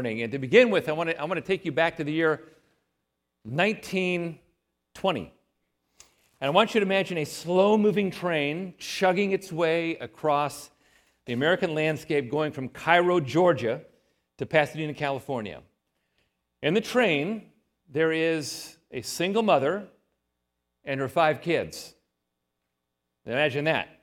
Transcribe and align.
morning. 0.00 0.22
And 0.22 0.32
to 0.32 0.38
begin 0.38 0.70
with, 0.70 0.88
I 0.88 0.92
want 0.92 1.10
to, 1.10 1.20
I 1.20 1.24
want 1.24 1.34
to 1.34 1.46
take 1.46 1.66
you 1.66 1.72
back 1.72 1.98
to 1.98 2.04
the 2.04 2.12
year 2.12 2.40
1920. 3.42 5.20
And 5.20 5.30
I 6.40 6.48
want 6.48 6.72
you 6.72 6.80
to 6.80 6.86
imagine 6.86 7.18
a 7.18 7.26
slow 7.26 7.76
moving 7.76 8.10
train 8.10 8.72
chugging 8.78 9.32
its 9.32 9.52
way 9.52 9.96
across 9.96 10.70
the 11.26 11.34
American 11.34 11.74
landscape 11.74 12.30
going 12.30 12.50
from 12.50 12.70
Cairo, 12.70 13.20
Georgia 13.20 13.82
to 14.38 14.46
Pasadena, 14.46 14.94
California. 14.94 15.60
In 16.62 16.72
the 16.72 16.80
train, 16.80 17.50
there 17.90 18.10
is 18.10 18.78
a 18.90 19.02
single 19.02 19.42
mother 19.42 19.86
and 20.82 20.98
her 20.98 21.08
five 21.08 21.42
kids. 21.42 21.94
Imagine 23.26 23.66
that. 23.66 24.00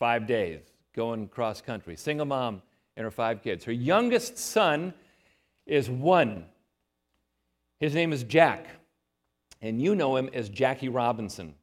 Five 0.00 0.26
days 0.26 0.62
going 0.92 1.28
cross 1.28 1.60
country. 1.60 1.94
Single 1.94 2.26
mom 2.26 2.62
and 2.96 3.04
her 3.04 3.12
five 3.12 3.44
kids. 3.44 3.64
Her 3.64 3.70
youngest 3.70 4.36
son 4.36 4.92
is 5.70 5.88
one. 5.88 6.44
His 7.78 7.94
name 7.94 8.12
is 8.12 8.24
Jack, 8.24 8.66
and 9.62 9.80
you 9.80 9.94
know 9.94 10.16
him 10.16 10.28
as 10.34 10.48
Jackie 10.48 10.88
Robinson. 10.88 11.54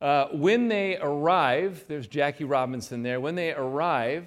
Uh, 0.00 0.28
when 0.32 0.68
they 0.68 0.96
arrive, 0.98 1.84
there's 1.88 2.06
Jackie 2.06 2.44
Robinson 2.44 3.02
there. 3.02 3.20
When 3.20 3.34
they 3.34 3.52
arrive, 3.52 4.24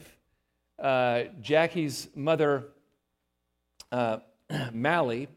uh, 0.78 1.24
Jackie's 1.42 2.10
mother, 2.14 2.66
uh, 3.92 4.18
Mallie, 4.74 5.30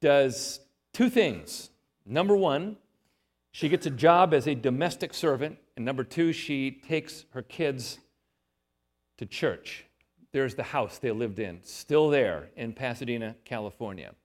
does 0.00 0.60
two 0.92 1.08
things. 1.08 1.70
Number 2.04 2.36
one, 2.36 2.76
she 3.52 3.68
gets 3.68 3.86
a 3.86 3.90
job 3.90 4.34
as 4.34 4.48
a 4.48 4.54
domestic 4.54 5.14
servant. 5.14 5.58
And 5.76 5.84
number 5.84 6.04
two, 6.04 6.32
she 6.32 6.70
takes 6.70 7.24
her 7.30 7.42
kids 7.42 7.98
to 9.18 9.26
church. 9.26 9.83
There's 10.34 10.56
the 10.56 10.64
house 10.64 10.98
they 10.98 11.12
lived 11.12 11.38
in, 11.38 11.60
still 11.62 12.10
there 12.10 12.48
in 12.56 12.72
Pasadena, 12.72 13.36
California. 13.44 14.16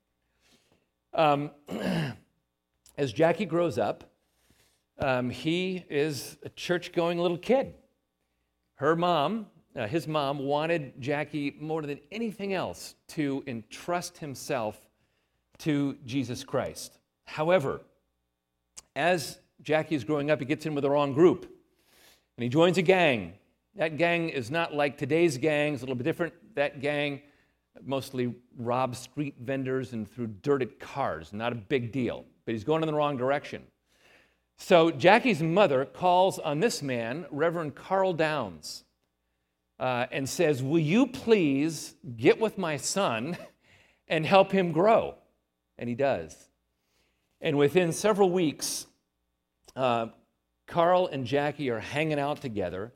Um, 1.14 1.52
as 2.98 3.14
Jackie 3.14 3.46
grows 3.46 3.78
up, 3.78 4.06
um, 4.98 5.30
he 5.30 5.86
is 5.88 6.40
a 6.42 6.50
church 6.50 6.94
going 6.94 7.20
little 7.20 7.38
kid. 7.38 7.76
Her 8.78 8.96
mom, 8.96 9.46
uh, 9.76 9.86
his 9.86 10.08
mom, 10.08 10.40
wanted 10.40 11.00
Jackie 11.00 11.56
more 11.60 11.84
than 11.84 12.00
anything 12.12 12.56
else 12.56 12.96
to 13.10 13.44
entrust 13.46 14.18
himself 14.18 14.82
to 15.60 15.96
Jesus 16.08 16.44
Christ. 16.44 16.98
However, 17.26 17.82
as 18.96 19.38
Jackie 19.62 19.94
is 19.94 20.04
growing 20.04 20.32
up, 20.32 20.40
he 20.40 20.46
gets 20.46 20.66
in 20.66 20.74
with 20.74 20.82
the 20.82 20.90
wrong 20.90 21.14
group 21.14 21.44
and 22.36 22.44
he 22.44 22.50
joins 22.50 22.80
a 22.80 22.82
gang. 22.82 23.36
That 23.76 23.98
gang 23.98 24.30
is 24.30 24.52
not 24.52 24.74
like 24.74 24.98
today's 24.98 25.38
gangs, 25.38 25.82
a 25.82 25.84
little 25.84 25.96
bit 25.96 26.04
different. 26.04 26.34
That 26.56 26.82
gang 26.82 27.22
mostly 27.86 28.34
robs 28.58 29.00
street 29.00 29.36
vendors 29.40 29.94
and 29.94 30.10
through 30.10 30.62
at 30.62 30.80
cars, 30.80 31.34
not 31.34 31.52
a 31.52 31.56
big 31.56 31.92
deal, 31.92 32.26
but 32.46 32.54
he's 32.54 32.64
going 32.64 32.84
in 32.84 32.88
the 32.88 32.94
wrong 32.94 33.18
direction. 33.18 33.64
So 34.58 34.92
Jackie's 34.92 35.42
mother 35.42 35.86
calls 35.86 36.38
on 36.38 36.60
this 36.60 36.82
man, 36.82 37.26
Reverend 37.32 37.76
Carl 37.76 38.14
Downs, 38.14 38.84
uh, 39.80 40.08
and 40.12 40.28
says, 40.28 40.62
Will 40.62 40.80
you 40.80 41.08
please 41.08 41.96
get 42.18 42.40
with 42.40 42.58
my 42.58 42.76
son 42.76 43.38
and 44.08 44.26
help 44.26 44.52
him 44.52 44.72
grow? 44.74 45.16
And 45.78 45.88
he 45.88 45.96
does. 45.96 46.36
And 47.40 47.58
within 47.58 47.94
several 47.94 48.30
weeks, 48.30 48.86
uh, 49.78 50.08
Carl 50.68 51.08
and 51.08 51.26
Jackie 51.26 51.70
are 51.70 51.80
hanging 51.80 52.20
out 52.20 52.42
together, 52.42 52.92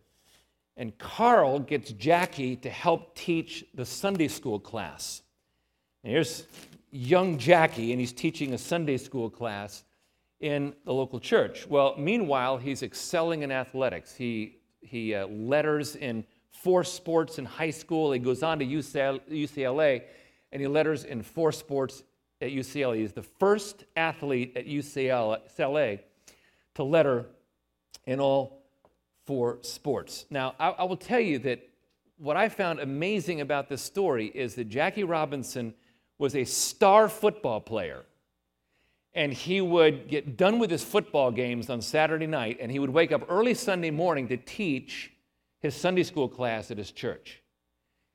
and 0.78 0.98
Carl 0.98 1.60
gets 1.60 1.92
Jackie 1.92 2.56
to 2.58 2.70
help 2.70 3.16
teach 3.16 3.66
the 3.74 3.86
Sunday 3.86 4.28
school 4.28 4.60
class. 4.60 5.22
And 6.04 6.12
here's 6.12 6.48
young 6.92 7.38
Jackie, 7.38 7.92
and 7.92 8.00
he's 8.00 8.14
teaching 8.14 8.54
a 8.54 8.58
Sunday 8.58 8.98
school 8.98 9.30
class 9.30 9.84
in 10.40 10.74
the 10.86 10.94
local 10.94 11.20
church. 11.20 11.68
Well, 11.68 11.96
meanwhile, 11.98 12.58
he's 12.58 12.84
excelling 12.84 13.44
in 13.44 13.52
athletics. 13.52 14.16
He, 14.16 14.58
he 14.82 15.16
uh, 15.16 15.28
letters 15.28 15.96
in 15.96 16.26
four 16.52 16.84
sports 16.84 17.38
in 17.38 17.46
high 17.46 17.70
school. 17.70 18.12
He 18.12 18.20
goes 18.20 18.44
on 18.44 18.60
to 18.60 18.66
UCLA, 18.66 20.04
and 20.52 20.62
he 20.62 20.68
letters 20.68 21.04
in 21.04 21.22
four 21.22 21.52
sports 21.52 22.04
at 22.42 22.52
UCLA. 22.52 22.98
He's 22.98 23.14
the 23.14 23.24
first 23.24 23.86
athlete 23.96 24.54
at 24.56 24.66
UCLA 24.66 26.00
to 26.76 26.84
letter 26.84 27.26
in 28.06 28.20
all 28.20 28.63
four 29.26 29.60
sports. 29.62 30.26
Now, 30.30 30.56
I, 30.60 30.70
I 30.70 30.84
will 30.84 30.98
tell 30.98 31.20
you 31.20 31.40
that 31.40 31.68
what 32.18 32.38
I 32.38 32.50
found 32.50 32.80
amazing 32.80 33.42
about 33.42 33.70
this 33.70 33.82
story 33.82 34.28
is 34.28 34.56
that 34.56 34.70
Jackie 34.70 35.04
Robinson 35.04 35.74
was 36.18 36.36
a 36.36 36.44
star 36.46 37.10
football 37.10 37.60
player. 37.60 38.06
And 39.16 39.32
he 39.32 39.62
would 39.62 40.08
get 40.08 40.38
done 40.38 40.58
with 40.58 40.72
his 40.72 40.84
football 40.84 41.32
games 41.32 41.70
on 41.70 41.82
Saturday 41.82 42.26
night, 42.26 42.58
and 42.60 42.72
he 42.72 42.80
would 42.80 42.90
wake 42.90 43.12
up 43.12 43.26
early 43.30 43.54
Sunday 43.54 43.92
morning 43.92 44.28
to 44.30 44.38
teach 44.38 45.12
his 45.60 45.76
Sunday 45.76 46.04
school 46.04 46.28
class 46.28 46.72
at 46.72 46.78
his 46.78 46.92
church. 46.92 47.42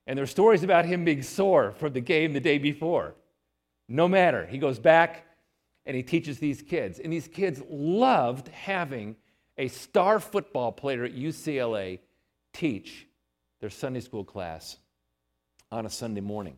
And 0.06 0.16
there 0.16 0.25
are 0.25 0.26
stories 0.26 0.64
about 0.64 0.86
him 0.86 1.04
being 1.04 1.22
sore 1.22 1.72
from 1.72 1.92
the 1.92 2.00
game 2.00 2.32
the 2.32 2.40
day 2.40 2.58
before. 2.58 3.14
No 3.88 4.08
matter. 4.08 4.46
He 4.46 4.58
goes 4.58 4.78
back 4.78 5.25
and 5.86 5.96
he 5.96 6.02
teaches 6.02 6.38
these 6.38 6.62
kids. 6.62 6.98
And 6.98 7.12
these 7.12 7.28
kids 7.28 7.62
loved 7.70 8.48
having 8.48 9.16
a 9.58 9.69
star 9.69 10.20
football 10.20 10.72
player 10.72 11.04
at 11.04 11.14
UCLA 11.14 11.98
teach 12.52 13.06
their 13.60 13.70
Sunday 13.70 14.00
school 14.00 14.24
class 14.24 14.78
on 15.70 15.84
a 15.84 15.91
Sunday 15.91 16.20
morning. 16.20 16.56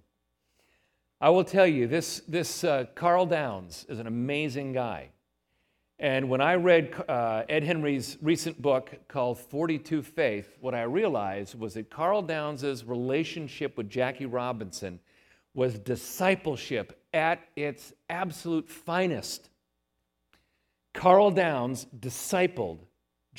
I 1.20 1.30
will 1.30 1.44
tell 1.44 1.66
you, 1.66 1.86
this, 1.86 2.20
this 2.28 2.64
uh, 2.64 2.84
Carl 2.94 3.26
Downs 3.26 3.84
is 3.88 3.98
an 3.98 4.06
amazing 4.06 4.72
guy. 4.72 5.10
And 5.98 6.30
when 6.30 6.40
I 6.40 6.54
read 6.54 6.94
uh, 7.08 7.42
Ed 7.46 7.62
Henry's 7.62 8.16
recent 8.22 8.60
book 8.60 8.90
called 9.06 9.38
42 9.38 10.02
Faith, 10.02 10.56
what 10.60 10.74
I 10.74 10.82
realized 10.82 11.58
was 11.58 11.74
that 11.74 11.90
Carl 11.90 12.22
Downs' 12.22 12.84
relationship 12.84 13.76
with 13.76 13.90
Jackie 13.90 14.24
Robinson 14.24 14.98
was 15.52 15.78
discipleship 15.78 16.98
at 17.12 17.40
its 17.54 17.92
absolute 18.08 18.70
finest. 18.70 19.50
Carl 20.94 21.30
Downs 21.30 21.86
discipled 21.98 22.78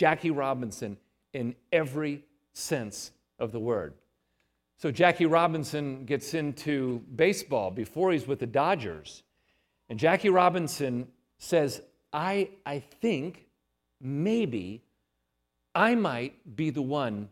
Jackie 0.02 0.32
Robinson 0.32 0.98
in 1.32 1.54
every 1.72 2.24
sense 2.54 3.12
of 3.38 3.52
the 3.52 3.60
word. 3.60 3.94
So 4.80 4.90
Jackie 4.90 5.28
Robinson 5.28 6.06
gets 6.06 6.34
into 6.34 7.04
baseball 7.16 7.70
before 7.70 8.12
he's 8.12 8.26
with 8.26 8.40
the 8.40 8.48
Dodgers. 8.48 9.22
And 9.90 10.00
Jackie 10.00 10.32
Robinson 10.32 11.08
says, 11.38 11.84
I, 12.12 12.50
I 12.66 12.80
think 12.80 13.46
maybe 14.02 14.82
I 15.76 15.94
might 15.94 16.56
be 16.56 16.72
the 16.72 16.82
one 16.82 17.30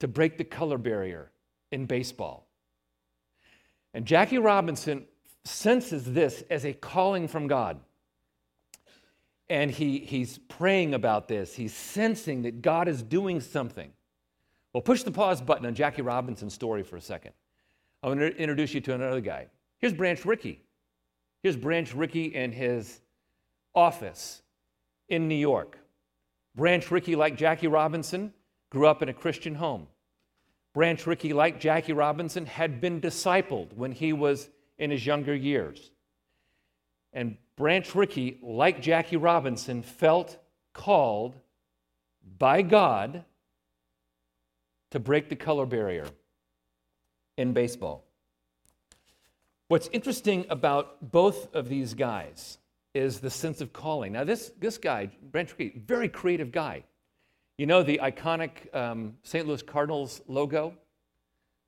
to 0.00 0.08
break 0.08 0.36
the 0.36 0.44
color 0.44 0.76
barrier 0.76 1.30
in 1.72 1.86
baseball. 1.86 2.46
And 3.94 4.04
Jackie 4.04 4.36
Robinson 4.36 5.06
senses 5.46 6.04
this 6.04 6.44
as 6.50 6.66
a 6.66 6.74
calling 6.74 7.28
from 7.28 7.46
God. 7.46 7.80
And 9.50 9.70
he, 9.70 9.98
he's 9.98 10.38
praying 10.38 10.94
about 10.94 11.28
this. 11.28 11.54
He's 11.54 11.74
sensing 11.74 12.42
that 12.42 12.60
God 12.60 12.86
is 12.86 13.02
doing 13.02 13.40
something. 13.40 13.90
Well, 14.72 14.82
push 14.82 15.02
the 15.02 15.10
pause 15.10 15.40
button 15.40 15.66
on 15.66 15.74
Jackie 15.74 16.02
Robinson's 16.02 16.54
story 16.54 16.82
for 16.82 16.96
a 16.96 17.00
second. 17.00 17.32
I 18.02 18.08
want 18.08 18.20
to 18.20 18.36
introduce 18.36 18.74
you 18.74 18.80
to 18.82 18.94
another 18.94 19.20
guy. 19.20 19.46
Here's 19.78 19.94
Branch 19.94 20.22
Rickey. 20.24 20.62
Here's 21.42 21.56
Branch 21.56 21.92
Rickey 21.94 22.26
in 22.26 22.52
his 22.52 23.00
office 23.74 24.42
in 25.08 25.28
New 25.28 25.34
York. 25.34 25.78
Branch 26.54 26.90
Rickey, 26.90 27.16
like 27.16 27.36
Jackie 27.36 27.68
Robinson, 27.68 28.32
grew 28.70 28.86
up 28.86 29.02
in 29.02 29.08
a 29.08 29.14
Christian 29.14 29.54
home. 29.54 29.86
Branch 30.74 31.06
Rickey, 31.06 31.32
like 31.32 31.60
Jackie 31.60 31.92
Robinson, 31.92 32.46
had 32.46 32.80
been 32.80 33.00
discipled 33.00 33.72
when 33.74 33.92
he 33.92 34.12
was 34.12 34.50
in 34.78 34.90
his 34.90 35.06
younger 35.06 35.34
years. 35.34 35.90
And 37.18 37.36
Branch 37.56 37.96
Rickey, 37.96 38.38
like 38.40 38.80
Jackie 38.80 39.16
Robinson, 39.16 39.82
felt 39.82 40.38
called 40.72 41.34
by 42.38 42.62
God 42.62 43.24
to 44.92 45.00
break 45.00 45.28
the 45.28 45.34
color 45.34 45.66
barrier 45.66 46.06
in 47.36 47.54
baseball. 47.54 48.04
What's 49.66 49.88
interesting 49.88 50.46
about 50.48 51.10
both 51.10 51.52
of 51.56 51.68
these 51.68 51.92
guys 51.94 52.58
is 52.94 53.18
the 53.18 53.30
sense 53.30 53.60
of 53.60 53.72
calling. 53.72 54.12
Now, 54.12 54.22
this, 54.22 54.52
this 54.60 54.78
guy, 54.78 55.10
Branch 55.20 55.50
Rickey, 55.58 55.76
very 55.76 56.08
creative 56.08 56.52
guy. 56.52 56.84
You 57.56 57.66
know 57.66 57.82
the 57.82 57.98
iconic 58.00 58.72
um, 58.72 59.14
St. 59.24 59.44
Louis 59.44 59.62
Cardinals 59.62 60.20
logo? 60.28 60.72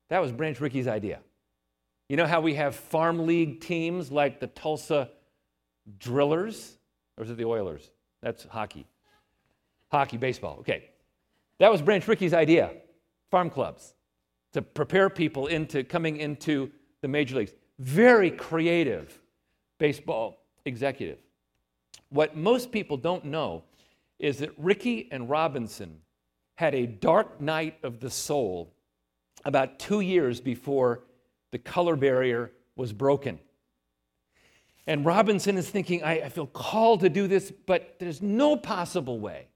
That 0.07 0.19
was 0.19 0.31
Branch 0.31 0.57
Rickey's 0.61 0.87
idea. 0.87 1.19
You 2.07 2.15
know 2.15 2.25
how 2.25 2.39
we 2.39 2.53
have 2.53 2.73
farm 2.73 3.27
league 3.27 3.59
teams 3.59 4.13
like 4.13 4.39
the 4.39 4.47
Tulsa 4.47 5.09
Drillers? 5.99 6.77
Or 7.17 7.23
is 7.23 7.29
it 7.29 7.37
the 7.37 7.45
Oilers? 7.45 7.89
That's 8.21 8.43
hockey. 8.45 8.87
Hockey, 9.91 10.17
baseball. 10.17 10.57
Okay. 10.59 10.89
That 11.59 11.71
was 11.71 11.81
Branch 11.81 12.07
Rickey's 12.07 12.33
idea 12.33 12.71
farm 13.29 13.49
clubs. 13.49 13.93
to 14.53 14.61
prepare 14.61 15.09
people 15.09 15.47
into 15.47 15.83
coming 15.83 16.17
into 16.17 16.69
the 17.01 17.07
major 17.07 17.37
leagues. 17.37 17.53
Very 17.79 18.29
creative 18.29 19.19
baseball 19.77 20.43
executive. 20.65 21.19
What 22.09 22.35
most 22.35 22.71
people 22.71 22.97
don't 22.97 23.25
know 23.25 23.63
is 24.19 24.39
that 24.39 24.51
Rickey 24.57 25.07
and 25.11 25.29
Robinson 25.29 25.99
had 26.55 26.75
a 26.75 26.85
dark 26.85 27.39
night 27.39 27.77
of 27.81 27.99
the 27.99 28.09
soul 28.09 28.73
about 29.45 29.79
two 29.79 30.01
years 30.01 30.41
before 30.41 31.03
the 31.51 31.57
color 31.57 31.95
barrier 31.95 32.51
was 32.75 32.93
broken. 32.93 33.39
And 34.87 35.05
Robinson 35.05 35.57
is 35.57 35.69
thinking, 35.69 36.03
I, 36.03 36.21
I, 36.21 36.29
feel 36.29 36.47
called 36.47 37.01
to 37.01 37.09
do 37.09 37.27
this, 37.27 37.51
but 37.67 37.97
there's 37.99 38.21
no 38.21 38.57
possible 38.57 39.19
way. 39.19 39.47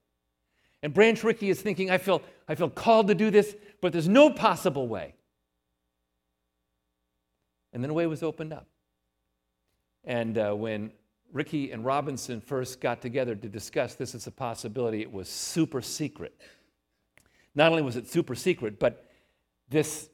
And 0.84 0.94
Branch 0.94 1.24
Rickey 1.24 1.50
is 1.50 1.62
thinking, 1.62 1.90
I 1.90 1.98
feel, 1.98 2.22
I 2.48 2.56
feel 2.56 2.70
called 2.70 3.08
to 3.08 3.16
do 3.16 3.32
this, 3.32 3.56
but 3.82 3.92
there's 3.92 4.08
no 4.08 4.30
possible 4.30 4.88
way. 4.88 5.16
And 7.74 7.84
then 7.84 7.90
a 7.90 7.94
way 7.94 8.06
was 8.06 8.22
opened 8.22 8.54
up. 8.54 8.68
And 10.04 10.38
uh, 10.38 10.54
when 10.54 10.92
Rickey 11.34 11.72
and 11.72 11.84
Robinson 11.84 12.40
first 12.40 12.80
got 12.80 13.02
together 13.02 13.36
to 13.36 13.50
discuss 13.50 13.96
this 13.96 14.14
as 14.14 14.28
a 14.28 14.32
possibility, 14.32 15.02
it 15.02 15.12
was 15.12 15.28
super 15.28 15.82
secret. 15.82 16.40
Not 17.56 17.72
only 17.72 17.82
was 17.82 17.96
it 17.96 18.08
super 18.08 18.36
secret, 18.36 18.80
but 18.80 19.10
this 19.70 20.10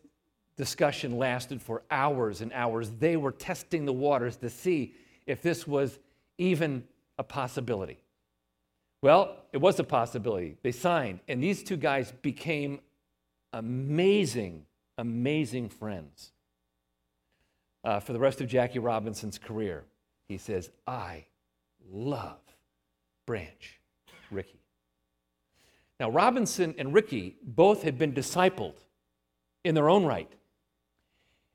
discussion 0.58 1.18
lasted 1.18 1.62
for 1.62 1.84
hours 1.90 2.42
and 2.42 2.52
hours. 2.54 2.92
They 3.00 3.18
were 3.18 3.32
testing 3.32 3.86
the 3.86 3.94
waters 3.94 4.36
to 4.38 4.50
see 4.50 4.94
if 5.26 5.42
this 5.42 5.68
was 5.68 6.00
even 6.38 6.84
a 7.18 7.24
possibility. 7.24 8.00
Well, 9.02 9.38
it 9.52 9.58
was 9.58 9.80
a 9.80 9.84
possibility. 9.84 10.58
They 10.62 10.72
signed, 10.72 11.22
and 11.28 11.42
these 11.42 11.64
two 11.64 11.78
guys 11.78 12.12
became 12.22 12.80
amazing, 13.54 14.66
amazing 14.98 15.70
friends 15.70 16.32
uh, 17.84 18.00
for 18.00 18.14
the 18.14 18.20
rest 18.20 18.42
of 18.42 18.48
Jackie 18.48 18.80
Robinson's 18.80 19.38
career. 19.38 19.84
He 20.28 20.38
says, 20.38 20.70
I 20.86 21.26
love 21.92 22.40
Branch 23.26 23.80
Rickey. 24.30 24.60
Now, 26.00 26.10
Robinson 26.10 26.74
and 26.78 26.94
Rickey 26.94 27.36
both 27.44 27.84
had 27.84 27.98
been 27.98 28.14
discipled 28.14 28.76
in 29.64 29.76
their 29.76 29.90
own 29.90 30.06
right. 30.06 30.32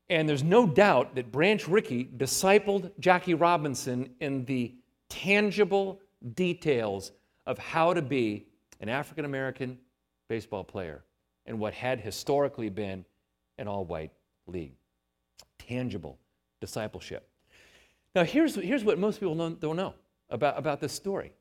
And 0.09 0.27
there's 0.27 0.43
no 0.43 0.65
doubt 0.65 1.15
that 1.15 1.31
Branch 1.31 1.67
Rickey 1.67 2.05
discipled 2.05 2.91
Jackie 2.99 3.33
Robinson 3.33 4.09
in 4.21 4.45
the 4.45 4.73
tangible 5.09 5.99
details 6.33 7.11
of 7.45 7.57
how 7.57 7.93
to 7.93 8.01
be 8.01 8.47
an 8.79 8.89
African 8.89 9.25
American 9.25 9.77
baseball 10.29 10.63
player 10.63 11.03
in 11.45 11.59
what 11.59 11.73
had 11.73 11.99
historically 11.99 12.69
been 12.69 13.05
an 13.57 13.67
all 13.67 13.85
white 13.85 14.11
league. 14.45 14.75
Tangible 15.57 16.17
discipleship. 16.61 17.29
Now, 18.15 18.23
here's, 18.23 18.55
here's 18.55 18.83
what 18.83 18.97
most 18.97 19.19
people 19.19 19.35
don't, 19.35 19.59
don't 19.59 19.75
know 19.75 19.93
about, 20.29 20.57
about 20.57 20.79
this 20.79 20.93
story. 20.93 21.33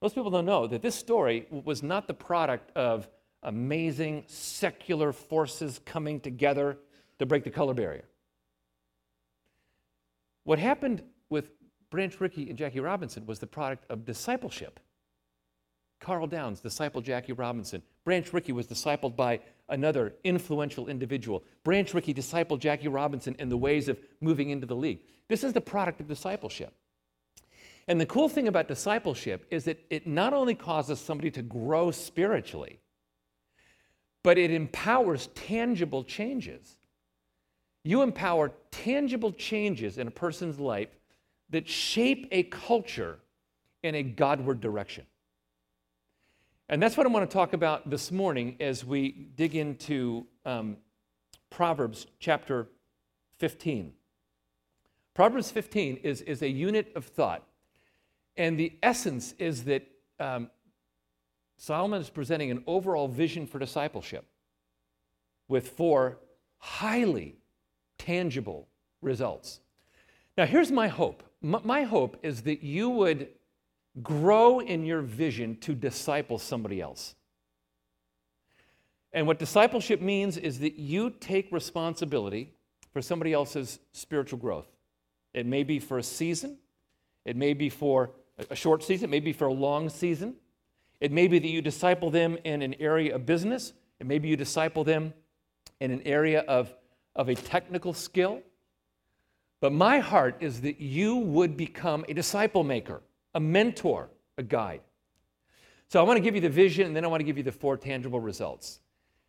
Most 0.00 0.14
people 0.14 0.30
don't 0.30 0.46
know 0.46 0.66
that 0.66 0.82
this 0.82 0.94
story 0.94 1.46
was 1.50 1.82
not 1.82 2.06
the 2.06 2.14
product 2.14 2.76
of 2.76 3.08
amazing 3.42 4.24
secular 4.26 5.12
forces 5.12 5.80
coming 5.84 6.20
together 6.20 6.78
to 7.22 7.26
break 7.26 7.44
the 7.44 7.50
color 7.50 7.72
barrier. 7.72 8.04
What 10.42 10.58
happened 10.58 11.04
with 11.30 11.52
Branch 11.88 12.20
Rickey 12.20 12.48
and 12.48 12.58
Jackie 12.58 12.80
Robinson 12.80 13.26
was 13.26 13.38
the 13.38 13.46
product 13.46 13.84
of 13.88 14.04
discipleship. 14.04 14.80
Carl 16.00 16.26
Downs 16.26 16.60
discipled 16.60 17.04
Jackie 17.04 17.32
Robinson. 17.32 17.80
Branch 18.04 18.32
Rickey 18.32 18.50
was 18.50 18.66
discipled 18.66 19.14
by 19.14 19.38
another 19.68 20.14
influential 20.24 20.88
individual. 20.88 21.44
Branch 21.62 21.94
Rickey 21.94 22.12
discipled 22.12 22.58
Jackie 22.58 22.88
Robinson 22.88 23.36
in 23.38 23.48
the 23.48 23.56
ways 23.56 23.88
of 23.88 24.00
moving 24.20 24.50
into 24.50 24.66
the 24.66 24.74
league. 24.74 25.02
This 25.28 25.44
is 25.44 25.52
the 25.52 25.60
product 25.60 26.00
of 26.00 26.08
discipleship. 26.08 26.74
And 27.86 28.00
the 28.00 28.06
cool 28.06 28.28
thing 28.28 28.48
about 28.48 28.66
discipleship 28.66 29.46
is 29.48 29.62
that 29.66 29.78
it 29.90 30.08
not 30.08 30.32
only 30.32 30.56
causes 30.56 30.98
somebody 30.98 31.30
to 31.30 31.42
grow 31.42 31.92
spiritually, 31.92 32.80
but 34.24 34.38
it 34.38 34.50
empowers 34.50 35.28
tangible 35.36 36.02
changes. 36.02 36.78
You 37.84 38.02
empower 38.02 38.52
tangible 38.70 39.32
changes 39.32 39.98
in 39.98 40.06
a 40.06 40.10
person's 40.10 40.58
life 40.58 40.88
that 41.50 41.68
shape 41.68 42.28
a 42.30 42.44
culture 42.44 43.18
in 43.82 43.94
a 43.94 44.02
Godward 44.02 44.60
direction. 44.60 45.04
And 46.68 46.82
that's 46.82 46.96
what 46.96 47.06
I 47.06 47.10
want 47.10 47.28
to 47.28 47.32
talk 47.32 47.52
about 47.52 47.90
this 47.90 48.10
morning 48.10 48.56
as 48.60 48.84
we 48.84 49.28
dig 49.36 49.56
into 49.56 50.26
um, 50.46 50.76
Proverbs 51.50 52.06
chapter 52.18 52.68
15. 53.38 53.92
Proverbs 55.12 55.50
15 55.50 55.96
is, 55.96 56.22
is 56.22 56.40
a 56.40 56.48
unit 56.48 56.92
of 56.94 57.04
thought. 57.04 57.46
And 58.36 58.58
the 58.58 58.72
essence 58.82 59.34
is 59.38 59.64
that 59.64 59.86
um, 60.18 60.48
Solomon 61.58 62.00
is 62.00 62.08
presenting 62.08 62.50
an 62.50 62.62
overall 62.66 63.08
vision 63.08 63.46
for 63.46 63.58
discipleship 63.58 64.24
with 65.48 65.68
four 65.68 66.18
highly 66.56 67.36
tangible 68.04 68.68
results. 69.00 69.60
Now, 70.36 70.46
here's 70.46 70.70
my 70.70 70.88
hope. 70.88 71.22
my 71.40 71.82
hope 71.82 72.16
is 72.22 72.42
that 72.42 72.62
you 72.62 72.88
would 72.90 73.28
grow 74.02 74.60
in 74.60 74.84
your 74.84 75.02
vision 75.02 75.56
to 75.60 75.74
disciple 75.74 76.38
somebody 76.38 76.80
else. 76.80 77.14
And 79.12 79.26
what 79.26 79.38
discipleship 79.38 80.00
means 80.00 80.36
is 80.38 80.60
that 80.60 80.76
you 80.76 81.10
take 81.10 81.52
responsibility 81.52 82.54
for 82.92 83.02
somebody 83.02 83.32
else's 83.32 83.78
spiritual 83.92 84.38
growth. 84.38 84.68
It 85.34 85.46
may 85.46 85.62
be 85.62 85.78
for 85.78 85.98
a 85.98 86.02
season, 86.02 86.58
it 87.24 87.36
may 87.36 87.52
be 87.52 87.68
for 87.68 88.10
a 88.50 88.56
short 88.56 88.82
season, 88.82 89.04
it 89.04 89.10
may 89.10 89.20
be 89.20 89.32
for 89.32 89.46
a 89.46 89.52
long 89.52 89.88
season. 89.88 90.34
It 91.00 91.10
may 91.10 91.26
be 91.26 91.38
that 91.38 91.48
you 91.48 91.60
disciple 91.60 92.10
them 92.10 92.38
in 92.44 92.62
an 92.62 92.74
area 92.74 93.14
of 93.14 93.26
business, 93.26 93.72
it 94.00 94.06
may 94.06 94.18
be 94.18 94.28
you 94.28 94.36
disciple 94.36 94.84
them 94.84 95.12
in 95.80 95.90
an 95.90 96.02
area 96.02 96.40
of, 96.42 96.72
of 97.14 97.28
a 97.28 97.34
technical 97.34 97.92
skill. 97.92 98.42
But 99.60 99.72
my 99.72 99.98
heart 99.98 100.36
is 100.40 100.62
that 100.62 100.80
you 100.80 101.16
would 101.16 101.56
become 101.56 102.04
a 102.08 102.14
disciple 102.14 102.64
maker, 102.64 103.00
a 103.34 103.40
mentor, 103.40 104.08
a 104.36 104.42
guide. 104.42 104.80
So 105.88 106.00
I 106.00 106.02
want 106.04 106.16
to 106.16 106.22
give 106.22 106.34
you 106.34 106.40
the 106.40 106.48
vision 106.48 106.86
and 106.86 106.96
then 106.96 107.04
I 107.04 107.08
want 107.08 107.20
to 107.20 107.24
give 107.24 107.36
you 107.36 107.42
the 107.42 107.52
four 107.52 107.76
tangible 107.76 108.20
results. 108.20 108.80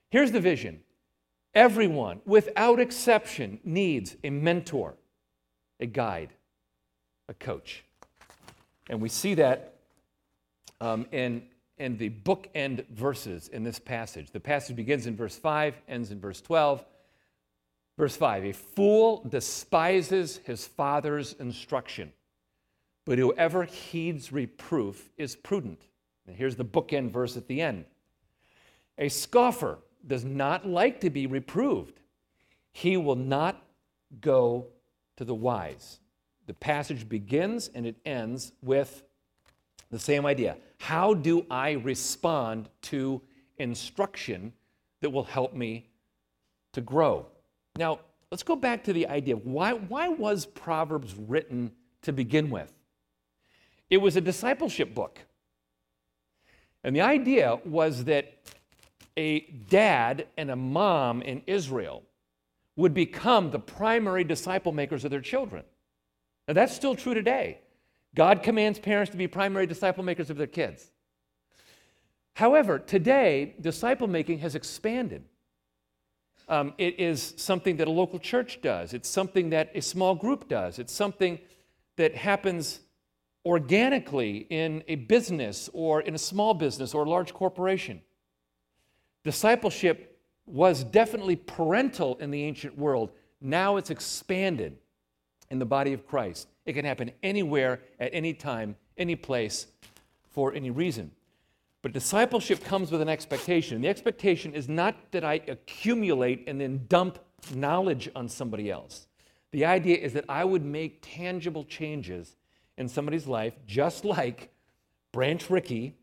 Here's 0.10 0.32
the 0.32 0.40
vision 0.40 0.82
everyone, 1.54 2.22
without 2.26 2.80
exception, 2.80 3.60
needs 3.64 4.16
a 4.24 4.30
mentor 4.30 4.96
a 5.80 5.86
guide, 5.86 6.30
a 7.28 7.34
coach. 7.34 7.84
And 8.90 9.02
we 9.02 9.10
see 9.10 9.34
that 9.36 9.76
um, 10.80 11.06
in, 11.12 11.44
in 11.78 11.98
the 11.98 12.10
bookend 12.10 12.88
verses 12.90 13.50
in 13.50 13.64
this 13.64 13.80
passage. 13.80 14.32
The 14.32 14.40
passage 14.40 14.76
begins 14.76 15.08
in 15.08 15.16
verse 15.16 15.36
5, 15.36 15.76
ends 15.88 16.12
in 16.12 16.20
verse 16.20 16.42
12. 16.42 16.86
Verse 17.98 18.16
5 18.16 18.46
A 18.46 18.52
fool 18.54 19.24
despises 19.30 20.40
his 20.46 20.66
father's 20.66 21.34
instruction, 21.34 22.12
but 23.06 23.18
whoever 23.18 23.64
heeds 23.64 24.32
reproof 24.32 25.10
is 25.18 25.36
prudent. 25.36 25.82
And 26.26 26.36
here's 26.36 26.56
the 26.56 26.66
bookend 26.66 27.12
verse 27.12 27.38
at 27.38 27.48
the 27.48 27.62
end 27.62 27.86
A 28.98 29.10
scoffer 29.10 29.80
does 30.06 30.26
not 30.26 30.68
like 30.68 31.02
to 31.02 31.10
be 31.10 31.28
reproved, 31.28 32.00
he 32.72 32.98
will 32.98 33.16
not 33.16 33.64
go 34.22 34.68
to 35.18 35.26
the 35.26 35.36
wise. 35.36 36.00
The 36.46 36.54
passage 36.54 37.08
begins 37.08 37.70
and 37.74 37.86
it 37.86 37.96
ends 38.06 38.52
with 38.62 39.04
the 39.92 40.00
same 40.00 40.26
idea. 40.26 40.58
How 40.80 41.14
do 41.14 41.46
I 41.50 41.74
respond 41.74 42.68
to 42.84 43.22
instruction 43.58 44.52
that 45.00 45.12
will 45.12 45.24
help 45.24 45.54
me 45.54 45.90
to 46.74 46.82
grow? 46.82 47.28
Now, 47.76 48.00
let's 48.32 48.44
go 48.44 48.56
back 48.56 48.84
to 48.86 48.94
the 48.94 49.08
idea 49.08 49.36
why, 49.36 49.74
why 49.74 50.10
was 50.10 50.46
Proverbs 50.46 51.16
written 51.16 51.72
to 52.04 52.14
begin 52.14 52.50
with? 52.50 52.72
It 53.90 53.98
was 53.98 54.16
a 54.16 54.22
discipleship 54.22 54.94
book. 54.94 55.20
And 56.84 56.96
the 56.96 57.02
idea 57.02 57.60
was 57.66 58.06
that 58.06 58.34
a 59.18 59.42
dad 59.70 60.28
and 60.38 60.52
a 60.52 60.56
mom 60.56 61.22
in 61.22 61.42
Israel 61.48 62.04
would 62.76 62.94
become 62.94 63.52
the 63.52 63.60
primary 63.60 64.24
disciple 64.24 64.72
makers 64.72 65.06
of 65.06 65.12
their 65.12 65.22
children. 65.22 65.64
Now, 66.48 66.56
that's 66.56 66.76
still 66.76 66.96
true 66.96 67.14
today. 67.14 67.60
God 68.16 68.44
commands 68.44 68.80
parents 68.80 69.12
to 69.12 69.18
be 69.18 69.28
primary 69.28 69.66
disciple 69.66 70.04
makers 70.04 70.30
of 70.30 70.38
their 70.38 70.48
kids. 70.48 70.92
However, 72.36 72.80
today, 72.80 73.56
disciple 73.62 74.08
making 74.08 74.40
has 74.40 74.56
expanded. 74.56 75.24
Um, 76.50 76.74
it 76.78 77.00
is 77.00 77.34
something 77.38 77.78
that 77.78 77.88
a 77.88 77.92
local 77.92 78.20
church 78.20 78.62
does, 78.62 78.94
it's 78.94 79.10
something 79.10 79.50
that 79.52 79.72
a 79.74 79.82
small 79.82 80.14
group 80.14 80.50
does, 80.50 80.78
it's 80.78 80.94
something 80.94 81.40
that 81.96 82.16
happens 82.16 82.80
organically 83.46 84.48
in 84.50 84.84
a 84.88 84.96
business 84.96 85.70
or 85.74 86.02
in 86.02 86.16
a 86.16 86.18
small 86.18 86.54
business 86.54 86.94
or 86.94 87.06
a 87.06 87.10
large 87.10 87.34
corporation. 87.34 88.02
Discipleship 89.24 90.20
was 90.46 90.84
definitely 90.84 91.36
parental 91.36 92.18
in 92.18 92.32
the 92.32 92.44
ancient 92.44 92.78
world. 92.78 93.12
Now 93.40 93.78
it's 93.78 93.90
expanded 93.90 94.78
in 95.50 95.60
the 95.60 95.66
body 95.66 95.94
of 95.94 96.08
Christ. 96.08 96.48
It 96.66 96.74
can 96.74 96.86
happen 96.86 97.12
anywhere, 97.22 97.82
at 98.00 98.14
any 98.14 98.34
time, 98.34 98.76
any 98.98 99.16
place, 99.16 99.68
for 100.30 100.54
any 100.54 100.72
reason. 100.72 101.12
But 101.84 101.92
discipleship 101.92 102.64
comes 102.64 102.92
with 102.92 103.02
an 103.02 103.10
expectation. 103.10 103.82
The 103.82 103.90
expectation 103.90 104.56
is 104.56 104.68
not 104.70 104.96
that 105.12 105.24
I 105.24 105.42
accumulate 105.48 106.46
and 106.48 106.60
then 106.60 106.86
dump 106.88 107.20
knowledge 107.54 108.10
on 108.16 108.30
somebody 108.30 108.72
else. 108.72 109.08
The 109.52 109.66
idea 109.66 109.98
is 109.98 110.14
that 110.14 110.26
I 110.30 110.46
would 110.46 110.64
make 110.64 111.00
tangible 111.02 111.66
changes 111.66 112.38
in 112.78 112.88
somebody's 112.88 113.28
life, 113.28 113.54
just 113.68 114.06
like 114.06 114.50
Branch 115.12 115.48
Rickey 115.50 115.98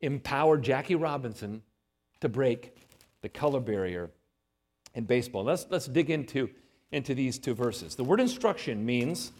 empowered 0.00 0.62
Jackie 0.62 0.96
Robinson 0.96 1.62
to 2.20 2.28
break 2.28 2.76
the 3.22 3.28
color 3.28 3.60
barrier 3.60 4.10
in 4.94 5.04
baseball. 5.04 5.44
Let's, 5.44 5.66
let's 5.70 5.86
dig 5.86 6.10
into, 6.10 6.50
into 6.90 7.14
these 7.14 7.38
two 7.38 7.54
verses. 7.54 7.94
The 7.94 8.04
word 8.04 8.20
instruction 8.20 8.84
means 8.84 9.30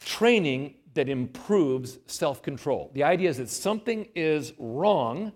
training 0.00 0.74
that 0.98 1.08
improves 1.08 2.00
self 2.08 2.42
control. 2.42 2.90
The 2.92 3.04
idea 3.04 3.30
is 3.30 3.36
that 3.36 3.48
something 3.48 4.08
is 4.16 4.52
wrong, 4.58 5.30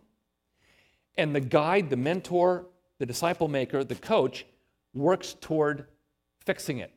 and 1.16 1.32
the 1.32 1.40
guide, 1.40 1.88
the 1.88 1.96
mentor, 1.96 2.66
the 2.98 3.06
disciple 3.06 3.46
maker, 3.46 3.84
the 3.84 3.94
coach 3.94 4.44
works 4.92 5.36
toward 5.40 5.86
fixing 6.44 6.78
it. 6.78 6.92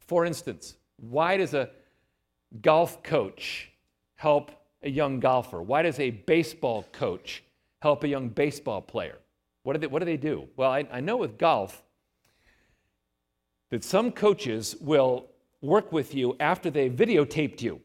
For 0.00 0.26
instance, 0.26 0.76
why 0.98 1.38
does 1.38 1.54
a 1.54 1.70
golf 2.60 3.02
coach 3.02 3.70
help 4.16 4.50
a 4.82 4.90
young 4.90 5.18
golfer? 5.18 5.62
Why 5.62 5.80
does 5.80 5.98
a 5.98 6.10
baseball 6.10 6.84
coach 6.92 7.42
help 7.80 8.04
a 8.04 8.08
young 8.08 8.28
baseball 8.28 8.82
player? 8.82 9.20
What 9.62 9.72
do 9.72 9.78
they, 9.78 9.86
what 9.86 10.00
do, 10.00 10.04
they 10.04 10.18
do? 10.18 10.48
Well, 10.56 10.70
I, 10.70 10.86
I 10.92 11.00
know 11.00 11.16
with 11.16 11.38
golf 11.38 11.82
that 13.70 13.82
some 13.82 14.12
coaches 14.12 14.76
will 14.82 15.30
work 15.62 15.92
with 15.92 16.14
you 16.14 16.36
after 16.40 16.68
they 16.68 16.90
videotaped 16.90 17.62
you 17.62 17.80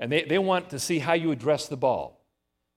and 0.00 0.10
they, 0.10 0.24
they 0.24 0.38
want 0.38 0.70
to 0.70 0.78
see 0.78 0.98
how 0.98 1.12
you 1.12 1.30
address 1.30 1.68
the 1.68 1.76
ball. 1.76 2.24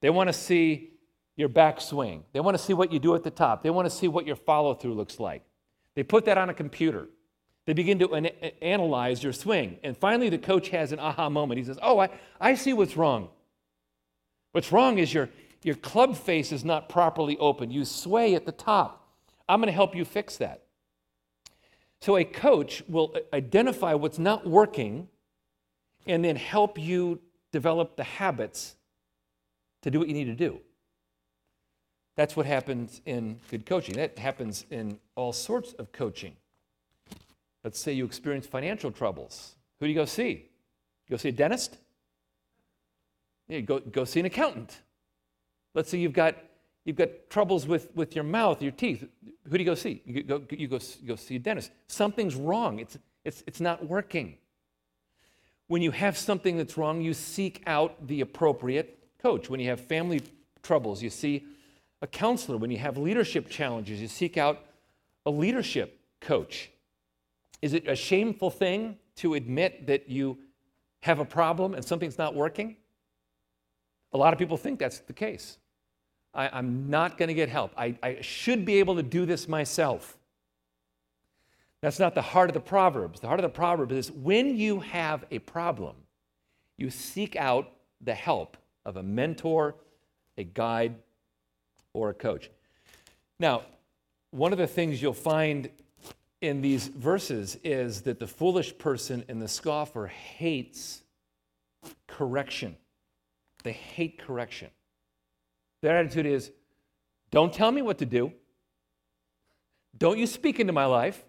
They 0.02 0.10
want 0.10 0.28
to 0.28 0.34
see 0.34 0.92
your 1.38 1.50
backswing. 1.50 2.24
They 2.34 2.42
want 2.42 2.56
to 2.58 2.64
see 2.64 2.74
what 2.74 2.92
you 2.92 3.00
do 3.00 3.16
at 3.16 3.24
the 3.24 3.32
top. 3.32 3.64
They 3.64 3.70
want 3.70 3.90
to 3.90 3.96
see 3.96 4.10
what 4.10 4.28
your 4.28 4.36
follow 4.36 4.76
through 4.76 4.94
looks 4.94 5.20
like. 5.20 5.42
They 5.96 6.04
put 6.04 6.26
that 6.26 6.38
on 6.38 6.50
a 6.50 6.54
computer. 6.54 7.08
They 7.66 7.72
begin 7.74 7.98
to 8.00 8.14
an- 8.14 8.26
analyze 8.62 9.24
your 9.24 9.32
swing. 9.32 9.80
And 9.84 9.98
finally, 9.98 10.30
the 10.30 10.38
coach 10.38 10.68
has 10.70 10.92
an 10.92 11.00
aha 11.00 11.30
moment. 11.30 11.60
He 11.60 11.64
says, 11.64 11.80
Oh, 11.82 12.00
I, 12.00 12.10
I 12.42 12.56
see 12.56 12.74
what's 12.74 12.98
wrong. 12.98 13.30
What's 14.52 14.74
wrong 14.74 14.98
is 14.98 15.14
your, 15.14 15.30
your 15.64 15.76
club 15.76 16.18
face 16.18 16.52
is 16.52 16.66
not 16.66 16.90
properly 16.90 17.38
open. 17.38 17.72
You 17.72 17.86
sway 17.86 18.36
at 18.36 18.46
the 18.46 18.52
top. 18.52 19.08
I'm 19.48 19.62
going 19.62 19.68
to 19.68 19.74
help 19.74 19.96
you 19.96 20.04
fix 20.04 20.38
that. 20.38 20.64
So, 22.02 22.18
a 22.18 22.26
coach 22.26 22.84
will 22.90 23.16
uh, 23.16 23.20
identify 23.34 23.94
what's 23.94 24.20
not 24.20 24.46
working 24.46 25.08
and 26.06 26.24
then 26.24 26.36
help 26.36 26.78
you 26.78 27.20
develop 27.52 27.96
the 27.96 28.04
habits 28.04 28.76
to 29.82 29.92
do 29.92 30.00
what 30.00 30.08
you 30.08 30.14
need 30.14 30.26
to 30.26 30.36
do. 30.36 30.60
That's 32.16 32.36
what 32.36 32.46
happens 32.46 33.02
in 33.06 33.40
good 33.50 33.66
coaching. 33.66 33.96
That 33.96 34.20
happens 34.20 34.66
in 34.70 35.00
all 35.16 35.34
sorts 35.34 35.74
of 35.74 35.92
coaching. 35.92 36.36
Let's 37.64 37.80
say 37.80 37.94
you 37.94 38.06
experience 38.06 38.46
financial 38.46 38.92
troubles. 38.92 39.56
Who 39.80 39.88
do 39.88 39.90
you 39.90 39.96
go 39.96 40.06
see? 40.06 40.50
You 41.08 41.12
go 41.12 41.18
see 41.18 41.30
a 41.30 41.34
dentist? 41.34 41.78
Yeah, 43.48 43.62
go, 43.62 43.80
go 43.80 44.06
see 44.06 44.20
an 44.20 44.26
accountant. 44.26 44.82
Let's 45.74 45.90
say 45.90 45.98
you've 45.98 46.14
got, 46.14 46.36
you've 46.86 46.96
got 46.96 47.10
troubles 47.30 47.68
with, 47.68 47.90
with 47.96 48.16
your 48.16 48.24
mouth, 48.24 48.62
your 48.62 48.72
teeth. 48.72 49.08
Who 49.46 49.58
do 49.58 49.64
you 49.64 49.66
go 49.66 49.76
see? 49.76 50.02
You 50.06 50.24
go, 50.24 50.42
you 50.52 50.68
go, 50.68 50.80
you 51.02 51.08
go 51.08 51.16
see 51.16 51.38
a 51.38 51.40
dentist. 51.40 51.72
Something's 51.88 52.36
wrong. 52.36 52.80
It's, 52.80 52.98
it's, 53.26 53.44
it's 53.48 53.60
not 53.60 53.86
working. 53.88 54.38
When 55.68 55.82
you 55.82 55.92
have 55.92 56.18
something 56.18 56.58
that's 56.58 56.78
wrong, 56.78 57.02
you 57.02 57.14
seek 57.14 57.64
out 57.66 58.08
the 58.08 58.22
appropriate 58.22 59.00
coach. 59.22 59.50
When 59.50 59.60
you 59.60 59.70
have 59.70 59.80
family 59.80 60.22
troubles, 60.62 61.02
you 61.02 61.10
see 61.10 61.46
a 62.02 62.08
counselor. 62.08 62.58
When 62.58 62.70
you 62.70 62.78
have 62.78 62.98
leadership 62.98 63.50
challenges, 63.50 64.02
you 64.02 64.08
seek 64.08 64.38
out 64.38 64.66
a 65.26 65.32
leadership 65.32 66.00
coach. 66.20 66.70
Is 67.62 67.74
it 67.74 67.88
a 67.88 67.96
shameful 67.96 68.50
thing 68.50 68.98
to 69.18 69.36
admit 69.36 69.88
that 69.88 70.10
you 70.10 70.38
have 71.02 71.20
a 71.20 71.26
problem 71.26 71.74
and 71.74 71.84
something's 71.84 72.18
not 72.18 72.36
working? 72.36 72.76
A 74.12 74.18
lot 74.18 74.34
of 74.34 74.40
people 74.40 74.58
think 74.58 74.80
that's 74.80 75.00
the 75.00 75.14
case. 75.14 75.58
I, 76.34 76.60
am 76.60 76.90
not 76.90 77.18
going 77.18 77.28
to 77.28 77.34
get 77.34 77.50
help. 77.50 77.72
I, 77.78 77.98
I 78.02 78.18
should 78.22 78.66
be 78.66 78.80
able 78.80 78.96
to 78.96 79.04
do 79.04 79.26
this 79.26 79.48
myself. 79.48 80.18
That's 81.84 82.00
not 82.00 82.16
the 82.16 82.22
heart 82.22 82.50
of 82.50 82.54
the 82.54 82.62
Proverbs. 82.62 83.20
The 83.20 83.28
heart 83.28 83.42
of 83.42 83.44
the 83.44 83.50
Proverbs 83.50 83.94
is 83.94 84.10
when 84.10 84.56
you 84.56 84.80
have 84.80 85.26
a 85.32 85.40
problem, 85.40 85.98
you 86.78 86.90
seek 86.90 87.36
out 87.36 87.74
the 88.00 88.14
help 88.14 88.56
of 88.86 88.96
a 88.96 89.04
mentor, 89.04 89.76
a 90.38 90.46
guide, 90.46 90.96
or 91.94 92.10
a 92.10 92.14
coach. 92.14 92.50
Now, 93.38 93.64
one 94.32 94.54
of 94.54 94.60
the 94.60 94.66
things 94.66 95.02
you'll 95.02 95.12
find 95.12 95.70
in 96.40 96.62
these 96.62 96.88
verses 96.88 97.58
is 97.66 98.04
that 98.04 98.18
the 98.18 98.28
foolish 98.28 98.78
person 98.78 99.26
and 99.28 99.42
the 99.42 99.50
scoffer 99.50 100.08
hates 100.08 101.04
correction. 102.08 102.78
They 103.66 103.74
hate 103.74 104.20
correction. 104.20 104.70
Their 105.82 105.98
attitude 105.98 106.28
is 106.28 106.50
don't 107.30 107.54
tell 107.54 107.74
me 107.74 107.82
what 107.82 107.98
to 107.98 108.06
do. 108.06 108.32
Don't 109.98 110.18
you 110.18 110.28
speak 110.28 110.62
into 110.62 110.72
my 110.72 110.86
life. 110.86 111.26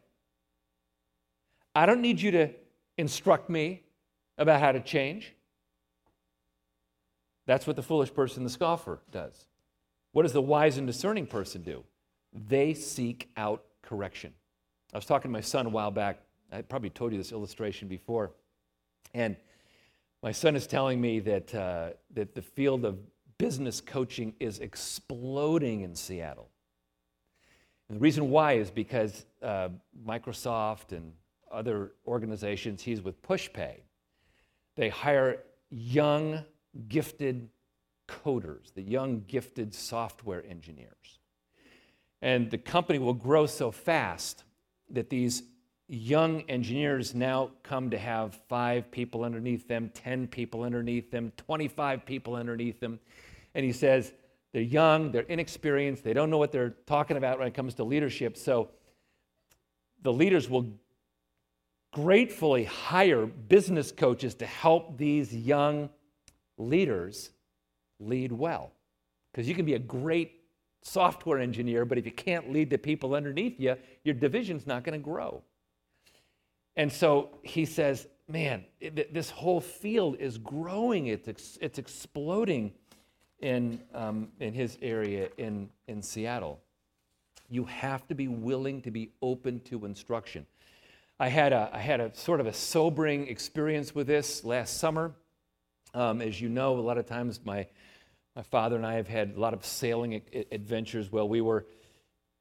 I 1.75 1.87
don't 1.87 2.01
need 2.01 2.21
you 2.21 2.31
to 2.33 2.51
instruct 2.97 3.51
me 3.51 3.83
about 4.39 4.61
how 4.61 4.73
to 4.73 4.81
change. 4.81 5.35
That's 7.47 7.67
what 7.67 7.77
the 7.77 7.83
foolish 7.83 8.13
person, 8.15 8.45
the 8.45 8.51
scoffer, 8.51 9.01
does. 9.11 9.47
What 10.13 10.23
does 10.23 10.33
the 10.33 10.43
wise 10.43 10.79
and 10.79 10.87
discerning 10.87 11.27
person 11.27 11.63
do? 11.63 11.85
They 12.33 12.75
seek 12.75 13.31
out 13.37 13.65
correction. 13.83 14.33
I 14.93 14.97
was 14.97 15.05
talking 15.05 15.29
to 15.29 15.33
my 15.33 15.41
son 15.41 15.67
a 15.67 15.69
while 15.69 15.91
back. 15.91 16.21
I 16.53 16.63
probably 16.63 16.91
told 16.91 17.13
you 17.13 17.19
this 17.19 17.33
illustration 17.33 17.89
before. 17.89 18.31
And 19.13 19.37
my 20.23 20.33
son 20.33 20.57
is 20.57 20.67
telling 20.67 21.01
me 21.01 21.21
that, 21.21 21.55
uh, 21.55 21.91
that 22.15 22.35
the 22.35 22.43
field 22.43 22.85
of 22.85 22.99
business 23.39 23.81
coaching 23.81 24.35
is 24.41 24.61
exploding 24.61 25.83
in 25.83 25.95
Seattle. 25.95 26.49
And 27.89 27.99
the 27.99 28.01
reason 28.01 28.31
why 28.31 28.53
is 28.55 28.71
because 28.71 29.27
uh, 29.43 29.69
Microsoft 30.07 30.93
and 30.93 31.13
other 31.55 31.93
organizations, 32.07 32.83
he's 32.83 33.03
with 33.03 33.23
PushPay. 33.23 33.81
They 34.77 34.89
hire 34.89 35.43
young, 35.71 36.45
gifted 36.89 37.49
coders, 38.09 38.73
the 38.75 38.83
young, 38.83 39.25
gifted 39.27 39.75
software 39.75 40.45
engineers. 40.49 41.19
And 42.21 42.51
the 42.51 42.59
company 42.59 42.99
will 42.99 43.15
grow 43.15 43.47
so 43.47 43.71
fast 43.71 44.45
that 44.91 45.11
these 45.11 45.43
young 45.89 46.43
engineers 46.43 47.15
now 47.15 47.51
come 47.63 47.91
to 47.91 47.99
have 47.99 48.41
five 48.49 48.91
people 48.91 49.25
underneath 49.25 49.69
them, 49.69 49.91
10 49.95 50.29
people 50.29 50.63
underneath 50.63 51.11
them, 51.11 51.33
25 51.37 52.07
people 52.07 52.35
underneath 52.35 52.81
them. 52.81 52.99
And 53.55 53.65
he 53.65 53.73
says, 53.73 54.13
they're 54.53 54.63
young, 54.63 55.11
they're 55.13 55.23
inexperienced, 55.23 56.05
they 56.05 56.13
don't 56.13 56.31
know 56.31 56.39
what 56.39 56.53
they're 56.53 56.77
talking 56.87 57.17
about 57.17 57.39
when 57.39 57.49
it 57.49 57.55
comes 57.55 57.75
to 57.75 57.85
leadership. 57.85 58.37
So 58.37 58.71
the 60.03 60.13
leaders 60.13 60.49
will 60.49 60.67
gratefully 61.95 62.65
hire 62.65 63.25
business 63.25 63.93
coaches 63.93 64.35
to 64.35 64.45
help 64.45 64.99
these 64.99 65.33
young 65.33 65.89
leaders 66.59 67.31
lead 68.01 68.33
well. 68.33 68.73
Because 69.31 69.49
you 69.49 69.55
can 69.55 69.65
be 69.65 69.75
a 69.75 69.79
great 69.79 70.43
software 70.83 71.39
engineer, 71.39 71.85
but 71.85 71.97
if 71.97 72.05
you 72.05 72.11
can't 72.11 72.53
lead 72.53 72.69
the 72.69 72.79
people 72.79 73.15
underneath 73.15 73.61
you, 73.61 73.77
your 74.03 74.15
division's 74.15 74.67
not 74.67 74.83
going 74.83 74.99
to 74.99 75.03
grow. 75.03 75.41
And 76.77 76.93
so 76.93 77.39
he 77.45 77.65
says, 77.65 78.09
man, 78.29 78.65
this 79.13 79.31
whole 79.31 79.61
field 79.61 80.17
is 80.19 80.37
growing, 80.37 81.07
it's, 81.07 81.29
ex, 81.29 81.59
it's 81.61 81.79
exploding 81.79 82.73
in, 83.39 83.81
um, 83.95 84.29
in 84.41 84.53
his 84.53 84.79
area 84.83 85.29
in, 85.39 85.69
in 85.87 86.03
Seattle. 86.03 86.61
You 87.49 87.65
have 87.67 88.05
to 88.09 88.17
be 88.17 88.27
willing 88.27 88.83
to 88.83 88.91
be 88.91 89.13
open 89.23 89.61
to 89.61 89.85
instruction. 89.85 90.45
I 91.25 91.29
had 91.29 91.55
a, 91.55 91.71
I 91.73 91.79
had 91.79 92.01
a 92.01 92.15
sort 92.15 92.41
of 92.41 92.47
a 92.47 92.53
sobering 92.53 93.29
experience 93.29 93.95
with 93.95 94.07
this 94.07 94.45
last 94.45 94.77
summer. 94.77 95.15
Um, 95.95 96.21
as 96.21 96.39
you 96.39 96.51
know, 96.51 96.79
a 96.79 96.83
lot 96.83 96.99
of 96.99 97.07
times 97.07 97.41
my, 97.43 97.67
my 98.37 98.43
father 98.43 98.77
and 98.77 98.85
I 98.85 98.97
have 98.97 99.09
had 99.09 99.33
a 99.35 99.41
lot 99.41 99.55
of 99.55 99.65
sailing 99.65 100.21
adventures. 100.53 101.11
Well, 101.11 101.27
we 101.27 101.41
were 101.41 101.65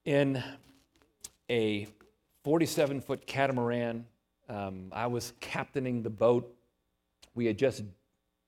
in 0.04 0.44
a 1.50 1.88
47 2.44 3.00
foot 3.00 3.26
catamaran. 3.26 4.06
Um, 4.50 4.90
I 4.92 5.08
was 5.08 5.32
captaining 5.40 6.04
the 6.04 6.10
boat. 6.10 6.54
We 7.36 7.46
had 7.46 7.58
just 7.58 7.84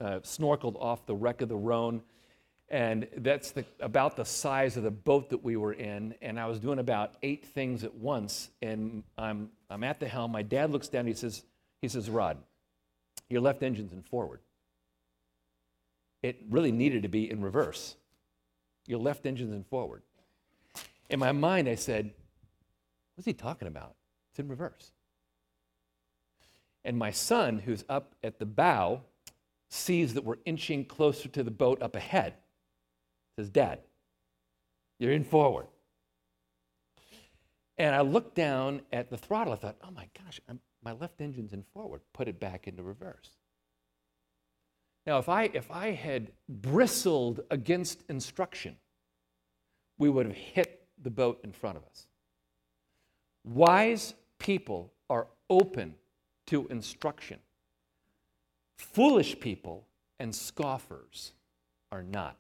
uh, 0.02 0.20
snorkeled 0.20 0.76
off 0.76 1.06
the 1.06 1.16
wreck 1.16 1.44
of 1.44 1.48
the 1.48 1.56
Rhone, 1.56 2.02
And 2.70 3.08
that's 3.18 3.52
the, 3.52 3.64
about 3.80 4.16
the 4.16 4.26
size 4.26 4.76
of 4.76 4.84
the 4.84 4.92
boat 4.92 5.30
that 5.30 5.44
we 5.44 5.56
were 5.56 5.74
in. 5.74 6.16
And 6.22 6.40
I 6.40 6.48
was 6.48 6.60
doing 6.60 6.80
about 6.80 7.14
eight 7.22 7.46
things 7.46 7.84
at 7.84 7.94
once. 7.94 8.50
And 8.62 9.04
I'm, 9.18 9.50
I'm 9.70 9.84
at 9.84 10.00
the 10.00 10.08
helm. 10.08 10.32
My 10.32 10.42
dad 10.42 10.72
looks 10.72 10.88
down. 10.88 11.06
He 11.06 11.14
says, 11.14 11.44
he 11.82 11.88
says, 11.88 12.10
Rod, 12.10 12.38
your 13.30 13.42
left 13.42 13.62
engine's 13.62 13.94
in 13.94 14.02
forward. 14.02 14.40
It 16.24 16.42
really 16.50 16.72
needed 16.72 17.04
to 17.04 17.10
be 17.10 17.30
in 17.30 17.42
reverse. 17.42 17.96
Your 18.88 19.00
left 19.00 19.28
engine's 19.28 19.54
in 19.54 19.64
forward. 19.64 20.02
In 21.10 21.20
my 21.20 21.32
mind, 21.32 21.70
I 21.70 21.76
said, 21.76 22.12
What's 23.16 23.26
he 23.26 23.34
talking 23.34 23.68
about? 23.68 23.96
It's 24.32 24.40
in 24.40 24.48
reverse. 24.48 24.92
And 26.84 26.98
my 26.98 27.12
son, 27.12 27.60
who's 27.60 27.84
up 27.90 28.16
at 28.24 28.40
the 28.40 28.46
bow, 28.46 29.02
sees 29.70 30.14
that 30.14 30.24
we're 30.24 30.38
inching 30.46 30.86
closer 30.86 31.28
to 31.30 31.44
the 31.44 31.52
boat 31.52 31.82
up 31.82 31.96
ahead. 31.96 32.36
Says, 33.38 33.50
Dad, 33.50 33.80
you're 35.00 35.12
in 35.12 35.24
forward. 35.24 35.68
And 37.78 37.94
I 37.94 38.02
looked 38.02 38.36
down 38.36 38.82
at 38.94 39.10
the 39.10 39.18
throttle. 39.18 39.54
I 39.54 39.58
thought, 39.58 39.76
oh 39.84 39.92
my 39.92 40.08
gosh, 40.24 40.40
I'm, 40.48 40.60
my 40.84 40.94
left 40.94 41.20
engine's 41.20 41.52
in 41.52 41.64
forward. 41.74 42.02
Put 42.14 42.28
it 42.28 42.40
back 42.40 42.68
into 42.68 42.84
reverse. 42.84 43.32
Now, 45.06 45.20
if 45.20 45.30
I, 45.30 45.44
if 45.54 45.70
I 45.70 45.92
had 45.92 46.32
bristled 46.48 47.42
against 47.52 48.04
instruction, 48.10 48.78
we 49.98 50.10
would 50.10 50.26
have 50.26 50.36
hit 50.36 50.88
the 51.02 51.12
boat 51.12 51.42
in 51.44 51.52
front 51.52 51.78
of 51.78 51.84
us. 51.84 52.08
Wise 53.44 54.16
people 54.40 54.94
are 55.10 55.28
open 55.50 55.96
to 56.48 56.68
instruction. 56.70 57.40
Foolish 58.78 59.40
people 59.40 59.86
and 60.20 60.34
scoffers 60.34 61.34
are 61.92 62.04
not. 62.04 62.38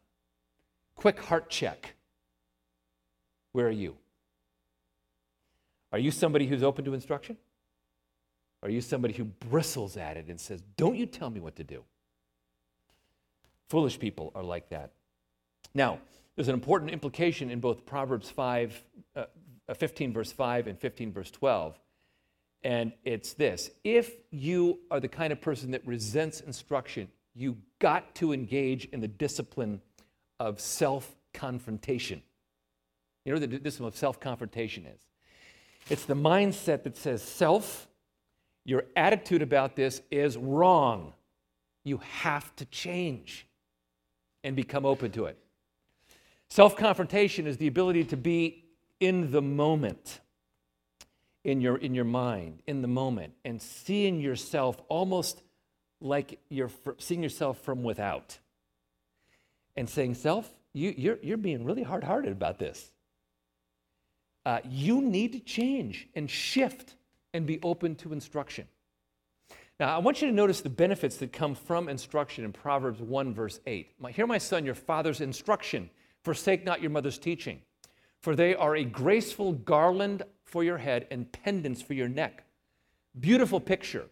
Quick 0.96 1.20
heart 1.20 1.50
check. 1.50 1.96
Where 3.52 3.68
are 3.68 3.72
you? 3.72 3.96
Are 5.92 6.00
you 6.00 6.12
somebody 6.12 6.48
who's 6.48 6.64
open 6.64 6.84
to 6.86 6.94
instruction? 6.94 7.38
Are 8.64 8.70
you 8.70 8.82
somebody 8.82 9.14
who 9.14 9.25
bristles 9.25 9.96
at 9.96 10.18
it 10.18 10.28
and 10.28 10.40
says, 10.40 10.62
Don't 10.75 10.96
you 10.96 11.06
tell 11.06 11.30
me 11.30 11.40
what 11.40 11.56
to 11.58 11.64
do? 11.64 11.84
Foolish 13.70 14.00
people 14.00 14.32
are 14.36 14.44
like 14.44 14.70
that. 14.70 14.92
Now, 15.74 16.00
there's 16.36 16.48
an 16.48 16.54
important 16.54 16.92
implication 16.92 17.50
in 17.50 17.60
both 17.60 17.86
Proverbs 17.86 18.30
5, 18.30 18.84
uh, 19.16 19.25
15, 19.74 20.14
verse 20.14 20.32
5, 20.32 20.68
and 20.68 20.80
15, 20.80 21.12
verse 21.12 21.32
12. 21.32 21.80
And 22.64 22.92
it's 23.04 23.34
this 23.34 23.70
if 23.84 24.12
you 24.32 24.80
are 24.90 25.00
the 25.00 25.08
kind 25.08 25.32
of 25.32 25.40
person 25.40 25.72
that 25.72 25.86
resents 25.86 26.42
instruction, 26.42 27.08
you 27.36 27.58
got 27.80 28.16
to 28.16 28.34
engage 28.34 28.86
in 28.86 29.02
the 29.02 29.08
discipline 29.08 29.82
of 30.39 30.60
self 30.60 31.15
confrontation. 31.34 32.22
You 33.24 33.34
know 33.34 33.39
what 33.39 33.50
the 33.50 33.60
discipline 33.60 33.88
of 33.88 33.96
self 33.96 34.20
confrontation 34.20 34.86
is? 34.86 35.01
It's 35.89 36.06
the 36.06 36.15
mindset 36.15 36.84
that 36.84 36.98
says, 36.98 37.22
self, 37.22 37.88
your 38.63 38.86
attitude 38.96 39.42
about 39.42 39.75
this 39.75 40.01
is 40.10 40.38
wrong. 40.38 41.13
You 41.84 41.98
have 42.22 42.56
to 42.56 42.65
change 42.65 43.48
and 44.44 44.56
become 44.56 44.86
open 44.86 45.12
to 45.12 45.25
it. 45.25 45.38
Self 46.50 46.75
confrontation 46.75 47.48
is 47.48 47.58
the 47.58 47.68
ability 47.68 48.06
to 48.06 48.18
be 48.18 48.65
in 49.00 49.32
the 49.32 49.42
moment, 49.42 50.22
in 51.44 51.62
your, 51.62 51.77
in 51.77 51.94
your 51.94 52.06
mind, 52.06 52.62
in 52.65 52.82
the 52.82 52.88
moment, 52.88 53.34
and 53.44 53.62
seeing 53.62 54.20
yourself 54.20 54.82
almost 54.88 55.42
like 56.01 56.39
you're 56.50 56.72
seeing 56.98 57.24
yourself 57.24 57.60
from 57.60 57.84
without 57.84 58.38
and 59.75 59.89
saying, 59.89 60.15
Self, 60.15 60.50
you, 60.74 60.89
are 60.89 60.94
you're, 60.94 61.20
you're 61.22 61.38
being 61.38 61.65
really 61.65 61.84
hard 61.84 62.03
hearted 62.03 62.32
about 62.32 62.60
this. 62.60 62.91
Uh, 64.46 64.60
you 64.70 65.01
need 65.01 65.34
to 65.34 65.39
change 65.39 66.08
and 66.15 66.29
shift 66.29 66.96
and 67.34 67.46
be 67.46 67.60
open 67.63 67.96
to 67.96 68.13
instruction. 68.13 68.67
Now, 69.79 69.94
I 69.94 70.00
want 70.00 70.22
you 70.22 70.27
to 70.27 70.34
notice 70.34 70.62
the 70.62 70.70
benefits 70.70 71.17
that 71.17 71.34
come 71.34 71.53
from 71.53 71.89
instruction 71.89 72.46
in 72.46 72.53
Proverbs 72.53 73.01
1, 73.01 73.33
verse 73.33 73.59
8. 73.66 73.92
Hear, 74.11 74.27
my 74.27 74.38
son, 74.38 74.66
your 74.66 74.75
father's 74.75 75.20
instruction. 75.20 75.90
Forsake 76.24 76.64
not 76.64 76.81
your 76.81 76.92
mother's 76.92 77.20
teaching, 77.20 77.61
for 78.20 78.35
they 78.35 78.55
are 78.55 78.75
a 78.75 78.83
graceful 78.83 79.53
garland 79.53 80.24
for 80.44 80.64
your 80.64 80.77
head 80.77 81.05
and 81.11 81.31
pendants 81.31 81.81
for 81.81 81.94
your 81.94 82.07
neck. 82.07 82.46
Beautiful 83.20 83.59
picture. 83.59 84.05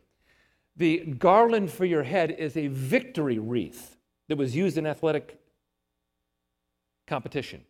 The 0.75 0.99
garland 0.99 1.71
for 1.71 1.85
your 1.85 2.03
head 2.03 2.31
is 2.31 2.55
a 2.55 2.67
victory 2.67 3.39
wreath 3.39 3.95
that 4.27 4.37
was 4.37 4.55
used 4.55 4.77
in 4.77 4.85
athletic 4.85 5.39
competition. 7.07 7.63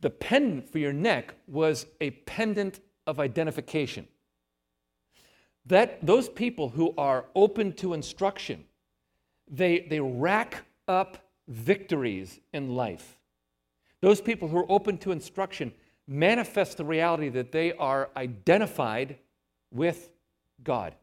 The 0.00 0.10
pendant 0.10 0.68
for 0.68 0.78
your 0.78 0.92
neck 0.92 1.34
was 1.46 1.86
a 2.00 2.10
pendant 2.10 2.80
of 3.06 3.18
identification. 3.18 4.06
That 5.64 6.04
those 6.04 6.28
people 6.28 6.68
who 6.68 6.94
are 6.96 7.26
open 7.34 7.72
to 7.74 7.94
instruction, 7.94 8.64
they, 9.48 9.80
they 9.80 10.00
rack 10.00 10.64
up 10.86 11.18
victories 11.48 12.40
in 12.52 12.74
life. 12.76 13.16
Those 14.00 14.20
people 14.20 14.48
who 14.48 14.58
are 14.58 14.70
open 14.70 14.98
to 14.98 15.12
instruction 15.12 15.72
manifest 16.06 16.76
the 16.76 16.84
reality 16.84 17.28
that 17.30 17.52
they 17.52 17.72
are 17.72 18.10
identified 18.16 19.18
with 19.72 20.10
God, 20.62 20.94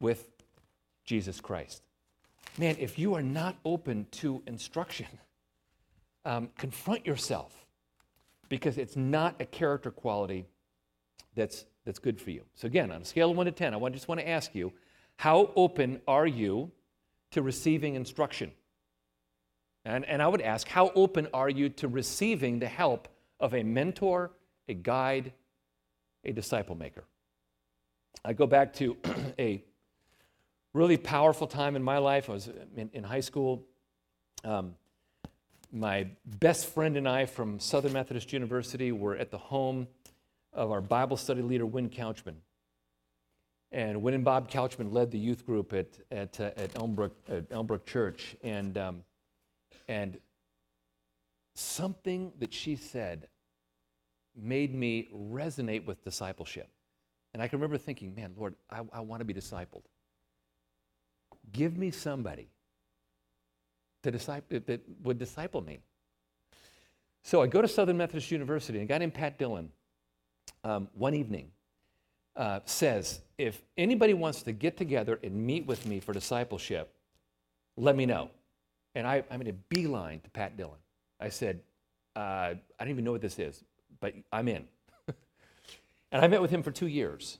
with 0.00 0.28
Jesus 1.04 1.40
Christ. 1.40 1.82
Man, 2.58 2.76
if 2.78 2.98
you 2.98 3.14
are 3.14 3.22
not 3.22 3.56
open 3.64 4.06
to 4.12 4.42
instruction, 4.46 5.06
um, 6.24 6.48
confront 6.56 7.06
yourself 7.06 7.66
because 8.48 8.78
it's 8.78 8.96
not 8.96 9.40
a 9.40 9.44
character 9.44 9.90
quality 9.90 10.46
that's, 11.34 11.64
that's 11.84 11.98
good 11.98 12.20
for 12.20 12.30
you. 12.30 12.42
So, 12.54 12.66
again, 12.66 12.90
on 12.90 13.02
a 13.02 13.04
scale 13.04 13.30
of 13.30 13.36
1 13.36 13.46
to 13.46 13.52
10, 13.52 13.74
I 13.74 13.88
just 13.90 14.08
want 14.08 14.20
to 14.20 14.28
ask 14.28 14.54
you 14.54 14.72
how 15.16 15.50
open 15.56 16.00
are 16.06 16.26
you 16.26 16.70
to 17.32 17.42
receiving 17.42 17.94
instruction? 17.94 18.52
And, 19.84 20.04
and 20.06 20.22
I 20.22 20.28
would 20.28 20.40
ask, 20.40 20.68
how 20.68 20.90
open 20.94 21.28
are 21.34 21.48
you 21.48 21.68
to 21.70 21.88
receiving 21.88 22.58
the 22.58 22.68
help 22.68 23.08
of 23.38 23.54
a 23.54 23.62
mentor, 23.62 24.32
a 24.68 24.74
guide, 24.74 25.32
a 26.24 26.32
disciple 26.32 26.74
maker? 26.74 27.04
I 28.24 28.32
go 28.32 28.46
back 28.46 28.72
to 28.74 28.96
a 29.38 29.62
really 30.72 30.96
powerful 30.96 31.46
time 31.46 31.76
in 31.76 31.82
my 31.82 31.98
life. 31.98 32.30
I 32.30 32.32
was 32.32 32.48
in, 32.76 32.90
in 32.92 33.04
high 33.04 33.20
school. 33.20 33.66
Um, 34.42 34.74
my 35.74 36.06
best 36.24 36.66
friend 36.66 36.96
and 36.96 37.08
I 37.08 37.26
from 37.26 37.58
Southern 37.58 37.92
Methodist 37.92 38.32
University 38.32 38.92
were 38.92 39.16
at 39.16 39.30
the 39.30 39.38
home 39.38 39.88
of 40.52 40.70
our 40.70 40.80
Bible 40.80 41.16
study 41.16 41.42
leader, 41.42 41.66
Win 41.66 41.90
Couchman. 41.90 42.36
And 43.72 44.02
Win 44.02 44.14
and 44.14 44.24
Bob 44.24 44.48
Couchman 44.48 44.92
led 44.92 45.10
the 45.10 45.18
youth 45.18 45.44
group 45.44 45.72
at, 45.72 45.88
at, 46.12 46.40
uh, 46.40 46.50
at, 46.56 46.72
Elmbrook, 46.74 47.10
at 47.28 47.50
Elmbrook 47.50 47.84
Church. 47.86 48.36
And, 48.44 48.78
um, 48.78 49.02
and 49.88 50.18
something 51.56 52.32
that 52.38 52.54
she 52.54 52.76
said 52.76 53.26
made 54.36 54.72
me 54.72 55.08
resonate 55.12 55.86
with 55.86 56.04
discipleship. 56.04 56.68
And 57.32 57.42
I 57.42 57.48
can 57.48 57.58
remember 57.58 57.78
thinking, 57.78 58.14
man, 58.14 58.34
Lord, 58.36 58.54
I, 58.70 58.82
I 58.92 59.00
want 59.00 59.20
to 59.20 59.24
be 59.24 59.34
discipled. 59.34 59.82
Give 61.52 61.76
me 61.76 61.90
somebody 61.90 62.48
to 64.04 64.10
disciple, 64.10 64.60
that 64.66 64.80
would 65.02 65.18
disciple 65.18 65.60
me. 65.60 65.80
So 67.22 67.42
I 67.42 67.46
go 67.46 67.62
to 67.62 67.68
Southern 67.68 67.96
Methodist 67.96 68.30
University, 68.30 68.78
and 68.78 68.88
a 68.88 68.92
guy 68.92 68.98
named 68.98 69.14
Pat 69.14 69.38
Dillon, 69.38 69.70
um, 70.62 70.88
one 70.94 71.14
evening, 71.14 71.50
uh, 72.36 72.60
says, 72.66 73.20
if 73.38 73.62
anybody 73.76 74.12
wants 74.12 74.42
to 74.42 74.52
get 74.52 74.76
together 74.76 75.18
and 75.22 75.34
meet 75.34 75.66
with 75.66 75.86
me 75.86 76.00
for 76.00 76.12
discipleship, 76.12 76.92
let 77.76 77.96
me 77.96 78.06
know. 78.06 78.30
And 78.94 79.06
I, 79.06 79.24
I'm 79.30 79.40
in 79.40 79.48
a 79.48 79.52
beeline 79.52 80.20
to 80.20 80.30
Pat 80.30 80.56
Dillon. 80.56 80.78
I 81.18 81.30
said, 81.30 81.60
uh, 82.14 82.20
I 82.20 82.56
don't 82.78 82.90
even 82.90 83.04
know 83.04 83.12
what 83.12 83.22
this 83.22 83.38
is, 83.38 83.64
but 84.00 84.14
I'm 84.30 84.48
in. 84.48 84.64
and 86.12 86.22
I 86.24 86.28
met 86.28 86.42
with 86.42 86.50
him 86.50 86.62
for 86.62 86.70
two 86.70 86.86
years. 86.86 87.38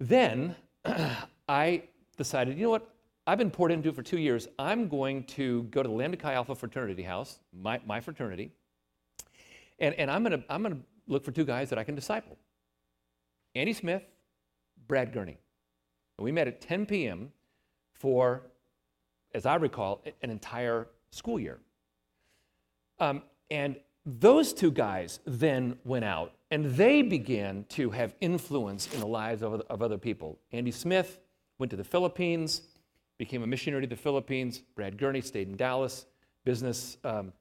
Then 0.00 0.56
I 1.48 1.82
decided, 2.16 2.56
you 2.56 2.64
know 2.64 2.70
what? 2.70 2.93
I've 3.26 3.38
been 3.38 3.50
poured 3.50 3.72
into 3.72 3.92
for 3.92 4.02
two 4.02 4.18
years. 4.18 4.48
I'm 4.58 4.88
going 4.88 5.24
to 5.24 5.62
go 5.64 5.82
to 5.82 5.88
the 5.88 5.94
Lambda 5.94 6.18
Chi 6.18 6.34
Alpha 6.34 6.54
fraternity 6.54 7.02
house, 7.02 7.38
my, 7.52 7.80
my 7.86 8.00
fraternity, 8.00 8.50
and, 9.78 9.94
and 9.94 10.10
I'm 10.10 10.22
going 10.22 10.40
to 10.40 10.44
I'm 10.52 10.62
gonna 10.62 10.80
look 11.08 11.24
for 11.24 11.32
two 11.32 11.44
guys 11.44 11.70
that 11.70 11.78
I 11.78 11.84
can 11.84 11.94
disciple 11.94 12.36
Andy 13.54 13.72
Smith, 13.72 14.02
Brad 14.86 15.12
Gurney. 15.12 15.38
And 16.18 16.24
we 16.24 16.32
met 16.32 16.48
at 16.48 16.60
10 16.60 16.86
p.m. 16.86 17.32
for, 17.92 18.42
as 19.34 19.46
I 19.46 19.56
recall, 19.56 20.04
an 20.22 20.30
entire 20.30 20.86
school 21.10 21.40
year. 21.40 21.58
Um, 23.00 23.22
and 23.50 23.76
those 24.06 24.52
two 24.52 24.70
guys 24.70 25.18
then 25.24 25.78
went 25.84 26.04
out 26.04 26.34
and 26.50 26.66
they 26.76 27.02
began 27.02 27.64
to 27.70 27.90
have 27.90 28.14
influence 28.20 28.92
in 28.92 29.00
the 29.00 29.06
lives 29.06 29.42
of, 29.42 29.62
of 29.62 29.82
other 29.82 29.98
people. 29.98 30.38
Andy 30.52 30.70
Smith 30.70 31.18
went 31.58 31.70
to 31.70 31.76
the 31.76 31.84
Philippines 31.84 32.62
became 33.18 33.42
a 33.42 33.46
missionary 33.46 33.82
to 33.82 33.88
the 33.88 33.96
Philippines. 33.96 34.62
Brad 34.74 34.98
Gurney 34.98 35.20
stayed 35.20 35.48
in 35.48 35.56
Dallas, 35.56 36.06
business 36.44 36.96
um, 37.04 37.32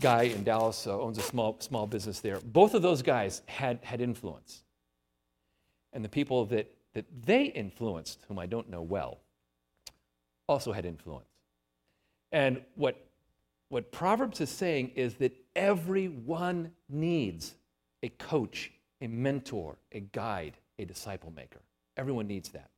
guy 0.00 0.24
in 0.24 0.44
Dallas 0.44 0.86
uh, 0.86 0.98
owns 0.98 1.18
a 1.18 1.22
small, 1.22 1.56
small 1.60 1.86
business 1.86 2.20
there. 2.20 2.38
Both 2.40 2.74
of 2.74 2.82
those 2.82 3.02
guys 3.02 3.42
had, 3.46 3.78
had 3.82 4.00
influence. 4.00 4.62
And 5.92 6.04
the 6.04 6.08
people 6.08 6.46
that, 6.46 6.74
that 6.94 7.04
they 7.24 7.44
influenced, 7.44 8.24
whom 8.28 8.38
I 8.38 8.46
don't 8.46 8.70
know 8.70 8.82
well, 8.82 9.18
also 10.48 10.72
had 10.72 10.84
influence. 10.84 11.28
And 12.32 12.62
what, 12.74 12.96
what 13.68 13.92
Proverbs 13.92 14.40
is 14.40 14.50
saying 14.50 14.92
is 14.96 15.14
that 15.16 15.32
everyone 15.54 16.72
needs 16.88 17.54
a 18.02 18.08
coach, 18.08 18.72
a 19.00 19.06
mentor, 19.06 19.76
a 19.92 20.00
guide, 20.00 20.56
a 20.78 20.84
disciple 20.84 21.32
maker. 21.36 21.60
Everyone 21.96 22.26
needs 22.26 22.48
that. 22.50 22.71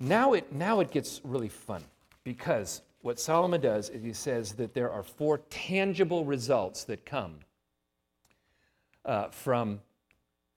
Now 0.00 0.32
it, 0.32 0.50
now 0.50 0.80
it 0.80 0.90
gets 0.90 1.20
really 1.22 1.50
fun 1.50 1.84
because 2.24 2.80
what 3.02 3.20
Solomon 3.20 3.60
does 3.60 3.90
is 3.90 4.02
he 4.02 4.14
says 4.14 4.52
that 4.54 4.72
there 4.72 4.90
are 4.90 5.02
four 5.02 5.38
tangible 5.50 6.24
results 6.24 6.84
that 6.84 7.04
come 7.04 7.36
uh, 9.04 9.28
from, 9.28 9.80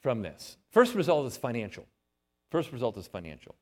from 0.02 0.22
this. 0.22 0.58
First 0.72 0.96
result 0.96 1.28
is 1.28 1.38
financial. 1.38 1.86
First 2.50 2.72
result 2.72 2.98
is 2.98 3.08
financial. 3.08 3.56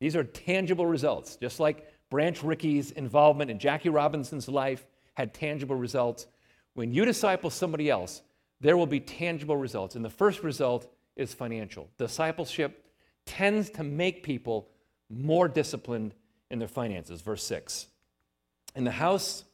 These 0.00 0.16
are 0.16 0.24
tangible 0.24 0.86
results, 0.86 1.36
just 1.36 1.60
like 1.60 1.86
Branch 2.08 2.42
Rickey's 2.42 2.90
involvement 2.92 3.50
in 3.50 3.58
Jackie 3.58 3.90
Robinson's 3.90 4.48
life 4.48 4.86
had 5.14 5.34
tangible 5.34 5.76
results. 5.76 6.26
When 6.74 6.92
you 6.92 7.04
disciple 7.04 7.50
somebody 7.50 7.90
else, 7.90 8.22
there 8.60 8.76
will 8.76 8.86
be 8.86 9.00
tangible 9.00 9.56
results. 9.56 9.96
And 9.96 10.04
the 10.04 10.10
first 10.10 10.42
result 10.42 10.90
is 11.16 11.34
financial. 11.34 11.88
Discipleship 11.98 12.86
tends 13.26 13.68
to 13.70 13.84
make 13.84 14.22
people 14.22 14.68
more 15.10 15.48
disciplined 15.48 16.14
in 16.50 16.58
their 16.58 16.68
finances. 16.68 17.20
Verse 17.20 17.42
6 17.44 17.88
In 18.74 18.84
the 18.84 18.90
house 18.92 19.44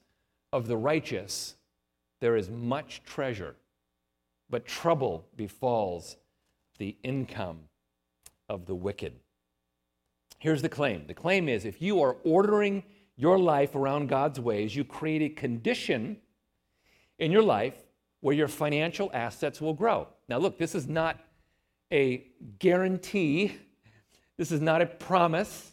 of 0.52 0.68
the 0.68 0.76
righteous, 0.76 1.54
there 2.20 2.36
is 2.36 2.48
much 2.50 3.02
treasure, 3.04 3.56
but 4.48 4.66
trouble 4.66 5.26
befalls 5.36 6.16
the 6.78 6.96
income 7.02 7.60
of 8.48 8.66
the 8.66 8.74
wicked. 8.74 9.14
Here's 10.38 10.62
the 10.62 10.68
claim 10.68 11.06
the 11.06 11.14
claim 11.14 11.48
is 11.48 11.64
if 11.64 11.80
you 11.80 12.02
are 12.02 12.16
ordering 12.24 12.84
your 13.16 13.38
life 13.38 13.74
around 13.74 14.08
God's 14.08 14.38
ways, 14.38 14.76
you 14.76 14.84
create 14.84 15.22
a 15.22 15.28
condition 15.30 16.18
in 17.18 17.32
your 17.32 17.42
life 17.42 17.74
where 18.20 18.34
your 18.34 18.48
financial 18.48 19.10
assets 19.14 19.60
will 19.60 19.72
grow. 19.72 20.08
Now, 20.28 20.38
look, 20.38 20.58
this 20.58 20.74
is 20.74 20.86
not 20.86 21.18
a 21.92 22.26
guarantee, 22.58 23.56
this 24.38 24.52
is 24.52 24.60
not 24.60 24.82
a 24.82 24.86
promise, 24.86 25.72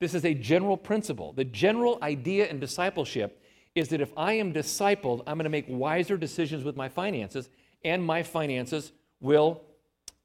this 0.00 0.14
is 0.14 0.24
a 0.24 0.34
general 0.34 0.76
principle. 0.76 1.32
The 1.32 1.44
general 1.44 1.98
idea 2.02 2.46
in 2.46 2.60
discipleship 2.60 3.42
is 3.74 3.88
that 3.88 4.00
if 4.00 4.12
I 4.16 4.34
am 4.34 4.52
discipled, 4.52 5.22
I'm 5.26 5.36
going 5.36 5.44
to 5.44 5.50
make 5.50 5.66
wiser 5.68 6.16
decisions 6.16 6.64
with 6.64 6.76
my 6.76 6.88
finances, 6.88 7.48
and 7.84 8.04
my 8.04 8.22
finances 8.22 8.92
will 9.20 9.62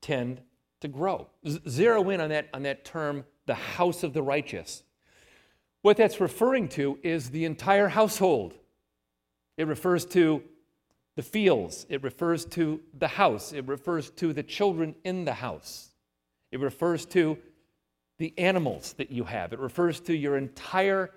tend 0.02 0.42
to 0.82 0.88
grow. 0.88 1.28
Z- 1.48 1.62
zero 1.68 2.10
in 2.10 2.22
on 2.22 2.30
that, 2.30 2.50
on 2.54 2.64
that 2.64 2.86
term, 2.86 3.26
the 3.46 3.56
house 3.56 4.04
of 4.04 4.14
the 4.14 4.22
righteous. 4.22 4.84
What 5.82 5.98
that's 5.98 6.20
referring 6.20 6.68
to 6.70 7.00
is 7.04 7.30
the 7.30 7.46
entire 7.46 7.88
household. 7.88 8.54
It 9.58 9.68
refers 9.68 10.06
to 10.08 10.44
the 11.16 11.24
fields, 11.24 11.86
it 11.90 12.02
refers 12.04 12.46
to 12.46 12.80
the 12.98 13.08
house, 13.08 13.52
it 13.52 13.68
refers 13.68 14.10
to 14.12 14.32
the 14.32 14.44
children 14.44 14.96
in 15.04 15.26
the 15.26 15.34
house, 15.34 15.90
it 16.52 16.62
refers 16.62 17.06
to 17.08 17.38
the 18.20 18.34
animals 18.38 18.94
that 18.98 19.10
you 19.12 19.24
have, 19.24 19.54
it 19.54 19.60
refers 19.60 20.00
to 20.02 20.16
your 20.16 20.38
entire 20.38 21.10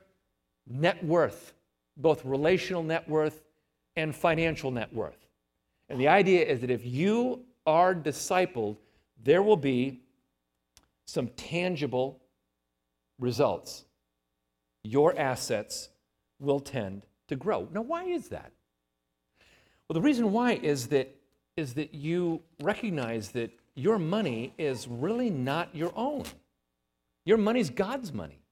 net 0.66 1.04
worth, 1.04 1.52
both 1.96 2.24
relational 2.24 2.82
net 2.82 3.08
worth 3.08 3.42
and 3.96 4.14
financial 4.14 4.70
net 4.70 4.92
worth. 4.94 5.26
And 5.88 6.00
the 6.00 6.08
idea 6.08 6.44
is 6.44 6.60
that 6.60 6.70
if 6.70 6.86
you 6.86 7.44
are 7.66 7.94
discipled, 7.94 8.78
there 9.22 9.42
will 9.42 9.56
be 9.56 10.00
some 11.04 11.28
tangible 11.36 12.20
results. 13.18 13.84
Your 14.84 15.18
assets 15.18 15.90
will 16.38 16.60
tend 16.60 17.02
to 17.28 17.36
grow. 17.36 17.68
Now, 17.72 17.82
why 17.82 18.04
is 18.04 18.28
that? 18.28 18.52
Well, 19.88 19.94
the 19.94 20.00
reason 20.00 20.32
why 20.32 20.52
is 20.54 20.86
that, 20.88 21.14
is 21.56 21.74
that 21.74 21.94
you 21.94 22.42
recognize 22.62 23.30
that 23.30 23.50
your 23.74 23.98
money 23.98 24.54
is 24.56 24.86
really 24.88 25.30
not 25.30 25.74
your 25.74 25.92
own. 25.96 26.24
Your 27.24 27.38
money 27.38 27.60
is 27.60 27.70
God's 27.70 28.12
money. 28.12 28.42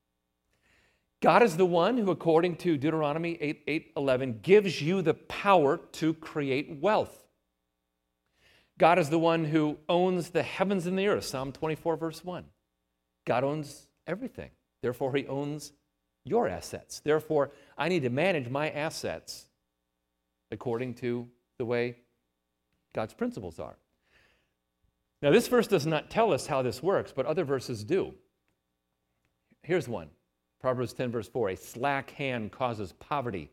God 1.21 1.43
is 1.43 1.57
the 1.57 1.67
one 1.67 1.99
who, 1.99 2.11
according 2.11 2.57
to 2.57 2.79
Deuteronomy 2.79 3.37
8, 3.41 3.63
8 3.67 3.93
11, 3.97 4.39
gives 4.43 4.81
you 4.81 5.03
the 5.03 5.15
power 5.15 5.77
to 5.93 6.15
create 6.15 6.79
wealth. 6.81 7.27
God 8.79 8.99
is 8.99 9.11
the 9.11 9.19
one 9.19 9.45
who 9.45 9.77
owns 9.89 10.31
the 10.31 10.43
heavens 10.43 10.87
and 10.87 10.99
the 10.99 11.07
earth. 11.09 11.25
Psalm 11.25 11.53
24, 11.53 11.97
verse 11.97 12.25
1. 12.25 12.47
God 13.27 13.45
owns 13.45 13.89
everything. 14.07 14.51
Therefore, 14.81 15.15
He 15.15 15.27
owns 15.27 15.73
your 16.25 16.49
assets. 16.49 17.01
Therefore, 17.01 17.51
I 17.77 17.89
need 17.91 18.03
to 18.05 18.11
manage 18.11 18.49
my 18.49 18.71
assets 18.71 19.47
according 20.51 20.95
to 20.95 21.29
the 21.59 21.67
way 21.67 21.97
God's 22.95 23.13
principles 23.13 23.59
are. 23.59 23.77
Now, 25.21 25.31
this 25.31 25.49
verse 25.49 25.67
does 25.67 25.85
not 25.85 26.09
tell 26.09 26.33
us 26.33 26.47
how 26.47 26.63
this 26.63 26.83
works, 26.83 27.13
but 27.15 27.27
other 27.27 27.45
verses 27.45 27.85
do. 27.85 28.15
Here's 29.63 29.89
one 29.89 30.09
Proverbs 30.61 30.93
10, 30.93 31.11
verse 31.11 31.29
4 31.29 31.51
A 31.51 31.57
slack 31.57 32.11
hand 32.11 32.53
causes 32.53 32.93
poverty, 32.93 33.51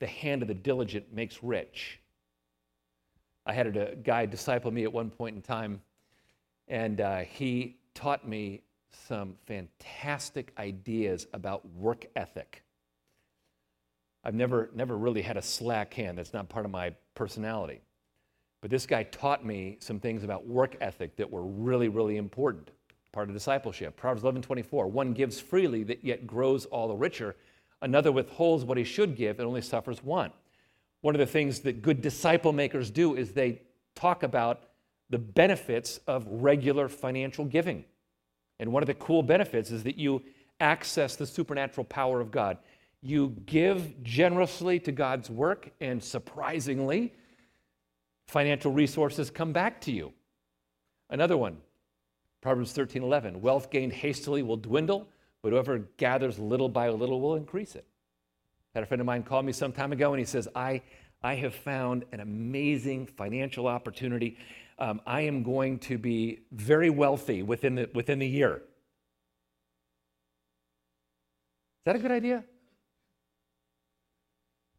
the 0.00 0.06
hand 0.06 0.42
of 0.42 0.48
the 0.48 0.54
diligent 0.54 1.12
makes 1.12 1.42
rich. 1.42 2.00
I 3.46 3.52
had 3.52 3.76
a 3.76 3.94
guy 3.96 4.26
disciple 4.26 4.70
me 4.70 4.84
at 4.84 4.92
one 4.92 5.10
point 5.10 5.36
in 5.36 5.42
time, 5.42 5.80
and 6.66 7.00
uh, 7.00 7.18
he 7.18 7.76
taught 7.94 8.26
me 8.26 8.62
some 9.06 9.34
fantastic 9.46 10.52
ideas 10.58 11.26
about 11.32 11.68
work 11.72 12.06
ethic. 12.16 12.62
I've 14.24 14.34
never, 14.34 14.70
never 14.74 14.96
really 14.96 15.20
had 15.20 15.36
a 15.36 15.42
slack 15.42 15.92
hand. 15.92 16.16
That's 16.16 16.32
not 16.32 16.48
part 16.48 16.64
of 16.64 16.70
my 16.70 16.94
personality. 17.14 17.82
But 18.62 18.70
this 18.70 18.86
guy 18.86 19.02
taught 19.02 19.44
me 19.44 19.76
some 19.80 20.00
things 20.00 20.24
about 20.24 20.46
work 20.46 20.76
ethic 20.80 21.16
that 21.16 21.30
were 21.30 21.44
really, 21.44 21.88
really 21.88 22.16
important, 22.16 22.70
part 23.14 23.28
of 23.28 23.34
discipleship. 23.34 23.96
Proverbs 23.96 24.22
11 24.22 24.42
24. 24.42 24.88
One 24.88 25.14
gives 25.14 25.40
freely, 25.40 25.84
that 25.84 26.04
yet 26.04 26.26
grows 26.26 26.66
all 26.66 26.88
the 26.88 26.94
richer. 26.94 27.36
Another 27.80 28.12
withholds 28.12 28.64
what 28.64 28.76
he 28.76 28.84
should 28.84 29.16
give 29.16 29.38
and 29.38 29.48
only 29.48 29.62
suffers 29.62 30.02
want. 30.02 30.32
One 31.00 31.14
of 31.14 31.18
the 31.18 31.26
things 31.26 31.60
that 31.60 31.82
good 31.82 32.02
disciple 32.02 32.52
makers 32.52 32.90
do 32.90 33.14
is 33.14 33.32
they 33.32 33.62
talk 33.94 34.22
about 34.22 34.64
the 35.10 35.18
benefits 35.18 36.00
of 36.06 36.26
regular 36.28 36.88
financial 36.88 37.44
giving. 37.44 37.84
And 38.58 38.72
one 38.72 38.82
of 38.82 38.86
the 38.86 38.94
cool 38.94 39.22
benefits 39.22 39.70
is 39.70 39.84
that 39.84 39.96
you 39.96 40.22
access 40.60 41.16
the 41.16 41.26
supernatural 41.26 41.84
power 41.84 42.20
of 42.20 42.30
God. 42.30 42.58
You 43.02 43.36
give 43.44 44.02
generously 44.02 44.80
to 44.80 44.92
God's 44.92 45.28
work, 45.28 45.70
and 45.80 46.02
surprisingly, 46.02 47.12
financial 48.28 48.72
resources 48.72 49.30
come 49.30 49.52
back 49.52 49.80
to 49.82 49.92
you. 49.92 50.12
Another 51.10 51.36
one, 51.36 51.58
Proverbs 52.44 52.72
13 52.72 53.02
11. 53.02 53.40
Wealth 53.40 53.70
gained 53.70 53.94
hastily 53.94 54.42
will 54.42 54.58
dwindle, 54.58 55.08
but 55.40 55.52
whoever 55.52 55.78
gathers 55.96 56.38
little 56.38 56.68
by 56.68 56.90
little 56.90 57.22
will 57.22 57.36
increase 57.36 57.74
it. 57.74 57.86
Had 58.74 58.82
a 58.82 58.86
friend 58.86 59.00
of 59.00 59.06
mine 59.06 59.22
call 59.22 59.42
me 59.42 59.50
some 59.50 59.72
time 59.72 59.92
ago 59.92 60.12
and 60.12 60.18
he 60.18 60.26
says, 60.26 60.46
I, 60.54 60.82
I 61.22 61.36
have 61.36 61.54
found 61.54 62.04
an 62.12 62.20
amazing 62.20 63.06
financial 63.06 63.66
opportunity. 63.66 64.36
Um, 64.78 65.00
I 65.06 65.22
am 65.22 65.42
going 65.42 65.78
to 65.80 65.96
be 65.96 66.40
very 66.52 66.90
wealthy 66.90 67.42
within 67.42 67.76
the, 67.76 67.88
within 67.94 68.18
the 68.18 68.28
year. 68.28 68.56
Is 68.56 68.62
that 71.86 71.96
a 71.96 71.98
good 71.98 72.12
idea? 72.12 72.44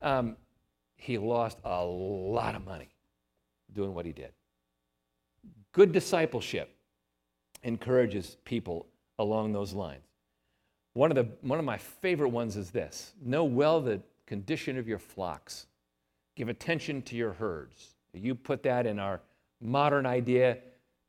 Um, 0.04 0.38
he 0.98 1.18
lost 1.18 1.58
a 1.64 1.84
lot 1.84 2.54
of 2.54 2.64
money 2.64 2.90
doing 3.74 3.96
what 3.96 4.06
he 4.06 4.12
did. 4.12 4.34
Good 5.72 5.94
discipleship 5.94 6.75
encourages 7.66 8.38
people 8.46 8.88
along 9.20 9.52
those 9.52 9.74
lines. 9.74 10.04
One 10.94 11.12
of, 11.12 11.16
the, 11.16 11.28
one 11.42 11.60
of 11.60 11.66
my 11.66 11.78
favorite 11.78 12.30
ones 12.30 12.56
is 12.56 12.72
this 12.72 13.14
Know 13.22 13.44
well 13.44 13.82
the 13.82 14.02
condition 14.26 14.78
of 14.78 14.88
your 14.88 15.00
flocks, 15.00 15.68
give 16.38 16.48
attention 16.48 17.02
to 17.04 17.16
your 17.18 17.34
herds. 17.34 17.96
You 18.14 18.34
put 18.34 18.64
that 18.64 18.86
in 18.86 18.98
our 18.98 19.22
modern 19.62 20.06
idea 20.06 20.60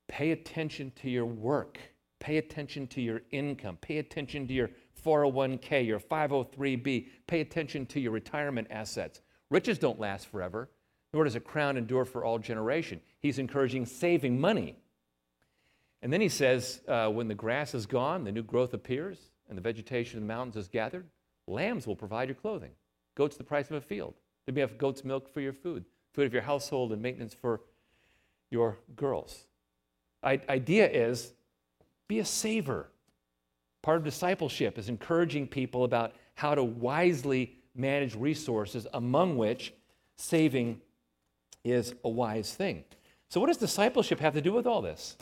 pay 0.09 0.31
attention 0.31 0.93
to 1.03 1.11
your 1.11 1.27
work, 1.27 1.79
pay 2.21 2.39
attention 2.39 2.87
to 2.87 3.01
your 3.01 3.23
income, 3.33 3.77
pay 3.81 3.99
attention 3.99 4.47
to 4.47 4.55
your 4.55 4.71
401k, 5.05 5.85
your 5.85 5.99
503b, 5.99 7.09
pay 7.27 7.41
attention 7.41 7.87
to 7.87 8.01
your 8.01 8.13
retirement 8.13 8.69
assets. 8.71 9.21
Riches 9.51 9.79
don't 9.79 9.99
last 9.99 10.29
forever, 10.29 10.69
nor 11.13 11.25
does 11.25 11.35
a 11.35 11.41
crown 11.41 11.77
endure 11.77 12.05
for 12.05 12.25
all 12.25 12.39
generation. 12.39 13.01
He's 13.19 13.39
encouraging 13.39 13.87
saving 13.87 14.41
money. 14.41 14.77
And 16.07 16.13
then 16.13 16.21
he 16.21 16.29
says, 16.29 16.83
uh, 16.87 17.09
when 17.09 17.27
the 17.27 17.35
grass 17.35 17.75
is 17.75 17.85
gone, 17.85 18.23
the 18.23 18.31
new 18.31 18.45
growth 18.45 18.75
appears. 18.75 19.19
and 19.49 19.59
the 19.59 19.61
vegetation 19.61 20.19
of 20.19 20.23
the 20.23 20.29
mountains 20.29 20.57
is 20.57 20.69
gathered, 20.69 21.05
lambs 21.49 21.85
will 21.85 21.97
provide 21.97 22.29
your 22.29 22.37
clothing. 22.37 22.71
Goats 23.17 23.37
the 23.37 23.43
price 23.43 23.69
of 23.71 23.77
a 23.77 23.81
field. 23.81 24.15
There'll 24.47 24.61
have 24.61 24.79
goat's 24.79 25.03
milk 25.03 25.29
for 25.29 25.41
your 25.41 25.53
food, 25.53 25.85
food 26.15 26.27
of 26.27 26.33
your 26.33 26.43
household, 26.43 26.93
and 26.93 27.03
maintenance 27.03 27.35
for 27.35 27.63
your 28.51 28.79
girls. 28.95 29.49
I- 30.23 30.41
idea 30.49 30.89
is 30.89 31.33
be 32.07 32.21
a 32.21 32.25
saver. 32.25 32.87
Part 33.83 33.99
of 33.99 34.05
discipleship 34.05 34.79
is 34.79 34.89
encouraging 34.89 35.49
people 35.49 35.83
about 35.83 36.15
how 36.35 36.55
to 36.55 36.63
wisely 36.63 37.57
manage 37.75 38.15
resources, 38.15 38.87
among 38.95 39.39
which 39.39 39.75
saving 40.15 40.81
is 41.65 41.97
a 42.05 42.09
wise 42.09 42.55
thing. 42.55 42.85
So, 43.29 43.41
what 43.41 43.49
does 43.49 43.57
discipleship 43.57 44.21
have 44.21 44.35
to 44.35 44.41
do 44.41 44.53
with 44.53 44.69
all 44.69 44.83
this? 44.83 45.17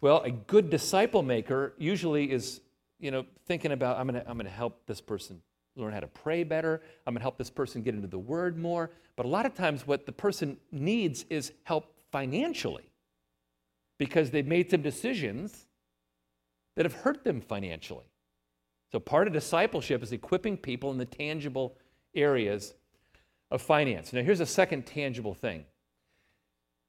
Well, 0.00 0.22
a 0.22 0.30
good 0.30 0.70
disciple 0.70 1.22
maker 1.22 1.74
usually 1.76 2.30
is, 2.30 2.60
you 2.98 3.10
know, 3.10 3.26
thinking 3.46 3.72
about 3.72 3.98
I'm 3.98 4.06
going 4.06 4.22
to 4.22 4.28
I'm 4.28 4.36
going 4.36 4.46
to 4.46 4.52
help 4.52 4.86
this 4.86 5.00
person 5.00 5.42
learn 5.76 5.92
how 5.92 6.00
to 6.00 6.06
pray 6.06 6.42
better. 6.42 6.80
I'm 7.06 7.14
going 7.14 7.20
to 7.20 7.22
help 7.22 7.38
this 7.38 7.50
person 7.50 7.82
get 7.82 7.94
into 7.94 8.08
the 8.08 8.18
word 8.18 8.56
more. 8.56 8.90
But 9.16 9.26
a 9.26 9.28
lot 9.28 9.46
of 9.46 9.54
times 9.54 9.86
what 9.86 10.06
the 10.06 10.12
person 10.12 10.56
needs 10.72 11.24
is 11.28 11.52
help 11.64 11.92
financially 12.10 12.90
because 13.98 14.30
they've 14.30 14.46
made 14.46 14.70
some 14.70 14.82
decisions 14.82 15.66
that 16.76 16.86
have 16.86 16.94
hurt 16.94 17.24
them 17.24 17.40
financially. 17.40 18.06
So 18.90 18.98
part 18.98 19.26
of 19.26 19.32
discipleship 19.32 20.02
is 20.02 20.12
equipping 20.12 20.56
people 20.56 20.90
in 20.90 20.98
the 20.98 21.04
tangible 21.04 21.76
areas 22.14 22.74
of 23.50 23.60
finance. 23.60 24.12
Now 24.12 24.22
here's 24.22 24.40
a 24.40 24.46
second 24.46 24.86
tangible 24.86 25.34
thing. 25.34 25.64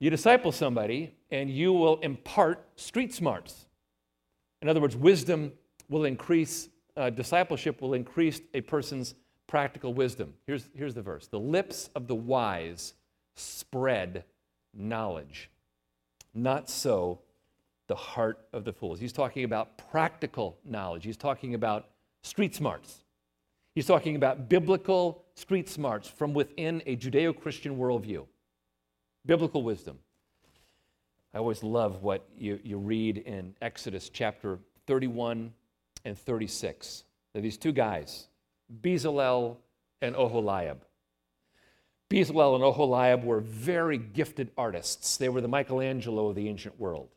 You 0.02 0.10
disciple 0.10 0.52
somebody 0.52 1.14
and 1.30 1.48
you 1.48 1.72
will 1.72 2.00
impart 2.00 2.68
street 2.76 3.14
smarts. 3.14 3.68
In 4.64 4.68
other 4.68 4.82
words, 4.82 4.96
wisdom 4.96 5.52
will 5.90 6.06
increase, 6.06 6.70
uh, 6.98 7.12
discipleship 7.12 7.82
will 7.82 7.94
increase 7.94 8.42
a 8.56 8.62
person's 8.62 9.14
practical 9.46 9.94
wisdom. 9.94 10.34
Here's, 10.48 10.70
here's 10.74 10.96
the 10.96 11.04
verse 11.04 11.28
The 11.28 11.40
lips 11.40 11.92
of 11.94 12.08
the 12.08 12.16
wise 12.16 12.96
spread 13.36 14.24
knowledge. 14.74 15.52
Not 16.34 16.68
so 16.68 17.20
the 17.86 17.94
heart 17.94 18.40
of 18.54 18.66
the 18.66 18.74
fools. 18.74 19.00
He's 19.00 19.14
talking 19.14 19.44
about 19.44 19.78
practical 19.92 20.58
knowledge, 20.66 21.04
he's 21.04 21.16
talking 21.16 21.54
about 21.54 21.90
street 22.24 22.56
smarts. 22.56 23.04
He's 23.76 23.86
talking 23.86 24.16
about 24.16 24.50
biblical 24.50 25.26
street 25.36 25.70
smarts 25.70 26.08
from 26.10 26.34
within 26.34 26.82
a 26.88 26.98
Judeo 26.98 27.40
Christian 27.40 27.78
worldview 27.78 28.26
biblical 29.26 29.64
wisdom. 29.64 30.00
I 31.34 31.38
always 31.38 31.64
love 31.64 32.04
what 32.04 32.28
you, 32.38 32.60
you 32.64 32.78
read 32.78 33.18
in 33.18 33.56
Exodus 33.62 34.10
chapter 34.10 34.60
31 34.88 35.54
and 36.04 36.18
36. 36.18 37.04
They're 37.34 37.42
these 37.42 37.58
two 37.58 37.72
guys, 37.72 38.28
Bezalel 38.82 39.58
and 40.02 40.16
Oholiab. 40.16 40.78
Bezalel 42.10 42.56
and 42.56 42.64
Oholiab 42.64 43.24
were 43.24 43.40
very 43.40 43.98
gifted 43.98 44.52
artists. 44.58 45.16
They 45.16 45.30
were 45.30 45.40
the 45.40 45.48
Michelangelo 45.48 46.28
of 46.28 46.36
the 46.36 46.50
ancient 46.50 46.78
world. 46.78 47.08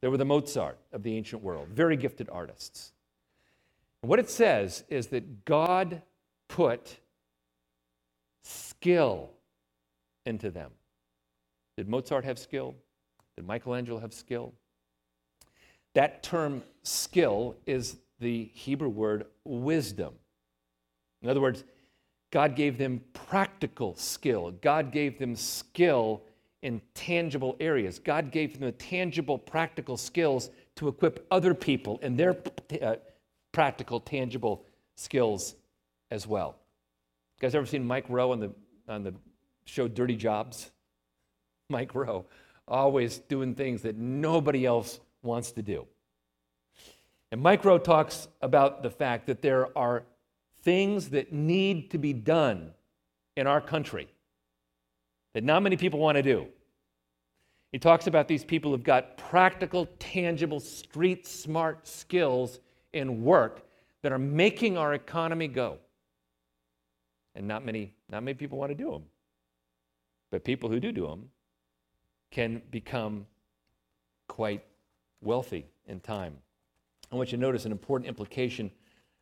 They 0.00 0.08
were 0.08 0.16
the 0.16 0.24
Mozart 0.24 0.78
of 0.92 1.04
the 1.04 1.16
ancient 1.16 1.42
world, 1.42 1.68
very 1.68 1.96
gifted 1.96 2.28
artists. 2.28 2.92
And 4.02 4.10
what 4.10 4.18
it 4.18 4.28
says 4.28 4.82
is 4.88 5.06
that 5.08 5.44
God 5.44 6.02
put 6.48 6.98
skill 8.42 9.30
into 10.26 10.50
them. 10.50 10.72
Did 11.76 11.88
Mozart 11.88 12.24
have 12.24 12.38
skill? 12.38 12.74
Did 13.36 13.46
Michelangelo 13.46 13.98
have 13.98 14.12
skill? 14.12 14.52
That 15.94 16.22
term 16.22 16.62
skill 16.82 17.56
is 17.66 17.96
the 18.20 18.50
Hebrew 18.54 18.88
word 18.88 19.26
wisdom. 19.44 20.14
In 21.22 21.28
other 21.28 21.40
words, 21.40 21.64
God 22.30 22.56
gave 22.56 22.78
them 22.78 23.02
practical 23.12 23.94
skill. 23.94 24.52
God 24.62 24.90
gave 24.90 25.18
them 25.18 25.36
skill 25.36 26.22
in 26.62 26.80
tangible 26.94 27.56
areas. 27.60 27.98
God 27.98 28.30
gave 28.30 28.54
them 28.54 28.62
the 28.62 28.72
tangible, 28.72 29.36
practical 29.36 29.96
skills 29.96 30.50
to 30.76 30.88
equip 30.88 31.26
other 31.30 31.54
people 31.54 31.98
in 32.02 32.16
their 32.16 32.36
uh, 32.80 32.96
practical, 33.52 34.00
tangible 34.00 34.64
skills 34.96 35.56
as 36.10 36.26
well. 36.26 36.56
You 37.36 37.46
guys 37.46 37.54
ever 37.54 37.66
seen 37.66 37.84
Mike 37.84 38.06
Rowe 38.08 38.32
on 38.32 38.40
the, 38.40 38.52
on 38.88 39.02
the 39.02 39.14
show 39.64 39.88
Dirty 39.88 40.16
Jobs? 40.16 40.70
Mike 41.72 41.94
Rowe, 41.96 42.24
always 42.68 43.18
doing 43.18 43.56
things 43.56 43.82
that 43.82 43.96
nobody 43.96 44.64
else 44.64 45.00
wants 45.22 45.50
to 45.52 45.62
do. 45.62 45.86
And 47.32 47.40
Mike 47.40 47.64
Rowe 47.64 47.78
talks 47.78 48.28
about 48.40 48.84
the 48.84 48.90
fact 48.90 49.26
that 49.26 49.42
there 49.42 49.76
are 49.76 50.04
things 50.62 51.08
that 51.10 51.32
need 51.32 51.90
to 51.90 51.98
be 51.98 52.12
done 52.12 52.72
in 53.36 53.46
our 53.46 53.60
country 53.60 54.06
that 55.32 55.42
not 55.42 55.62
many 55.62 55.76
people 55.76 55.98
want 55.98 56.16
to 56.16 56.22
do. 56.22 56.46
He 57.72 57.78
talks 57.78 58.06
about 58.06 58.28
these 58.28 58.44
people 58.44 58.70
who've 58.70 58.84
got 58.84 59.16
practical, 59.16 59.86
tangible, 59.98 60.60
street 60.60 61.26
smart 61.26 61.88
skills 61.88 62.60
in 62.92 63.24
work 63.24 63.66
that 64.02 64.12
are 64.12 64.18
making 64.18 64.76
our 64.76 64.92
economy 64.92 65.48
go. 65.48 65.78
And 67.34 67.48
not 67.48 67.64
many, 67.64 67.94
not 68.10 68.22
many 68.22 68.34
people 68.34 68.58
want 68.58 68.70
to 68.70 68.74
do 68.74 68.90
them. 68.90 69.04
But 70.30 70.44
people 70.44 70.68
who 70.68 70.80
do 70.80 70.92
do 70.92 71.06
them 71.06 71.30
can 72.32 72.62
become 72.70 73.26
quite 74.26 74.64
wealthy 75.20 75.66
in 75.86 76.00
time. 76.00 76.38
I 77.12 77.16
want 77.16 77.30
you 77.30 77.38
to 77.38 77.42
notice 77.42 77.66
an 77.66 77.72
important 77.72 78.08
implication 78.08 78.72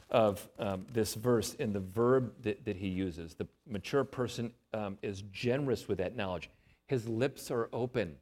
of 0.09 0.49
um, 0.59 0.87
this 0.92 1.14
verse 1.14 1.55
in 1.55 1.73
the 1.73 1.81
verb 1.81 2.33
that, 2.42 2.64
that 2.64 2.77
he 2.77 2.88
uses. 2.88 3.35
The 3.35 3.46
mature 3.68 4.05
person 4.05 4.53
um, 4.73 4.96
is 5.03 5.23
generous 5.33 5.88
with 5.88 5.99
that 5.99 6.16
knowledge. 6.16 6.49
His 6.87 7.09
lips 7.09 7.51
are 7.51 7.68
open. 7.73 8.16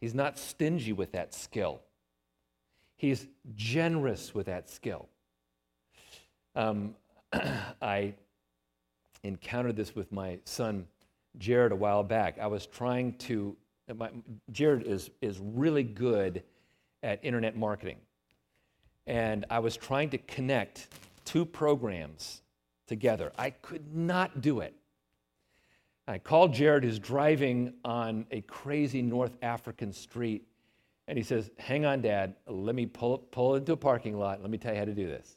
He's 0.00 0.14
not 0.14 0.38
stingy 0.38 0.92
with 0.92 1.12
that 1.12 1.34
skill. 1.34 1.80
He's 2.96 3.26
generous 3.54 4.34
with 4.34 4.46
that 4.46 4.68
skill. 4.68 5.08
Um, 6.54 6.94
I 7.82 8.14
encountered 9.22 9.76
this 9.76 9.94
with 9.94 10.10
my 10.10 10.38
son 10.44 10.86
Jared 11.38 11.72
a 11.72 11.76
while 11.76 12.02
back. 12.02 12.38
I 12.38 12.46
was 12.46 12.66
trying 12.66 13.14
to, 13.18 13.56
my, 13.96 14.10
Jared 14.50 14.86
is, 14.86 15.10
is 15.20 15.38
really 15.38 15.82
good 15.82 16.42
at 17.02 17.24
internet 17.24 17.56
marketing 17.56 17.96
and 19.06 19.44
I 19.50 19.58
was 19.58 19.76
trying 19.76 20.10
to 20.10 20.18
connect 20.18 20.88
two 21.24 21.44
programs 21.44 22.42
together. 22.86 23.32
I 23.36 23.50
could 23.50 23.94
not 23.94 24.40
do 24.40 24.60
it. 24.60 24.74
I 26.06 26.18
called 26.18 26.54
Jared, 26.54 26.84
who's 26.84 26.98
driving 26.98 27.74
on 27.84 28.26
a 28.30 28.40
crazy 28.42 29.02
North 29.02 29.36
African 29.42 29.92
street, 29.92 30.46
and 31.08 31.18
he 31.18 31.24
says, 31.24 31.50
Hang 31.58 31.84
on, 31.84 32.02
Dad, 32.02 32.34
let 32.46 32.74
me 32.74 32.86
pull, 32.86 33.18
pull 33.18 33.56
into 33.56 33.72
a 33.72 33.76
parking 33.76 34.16
lot. 34.16 34.40
Let 34.40 34.50
me 34.50 34.58
tell 34.58 34.72
you 34.72 34.78
how 34.78 34.84
to 34.84 34.94
do 34.94 35.06
this. 35.06 35.36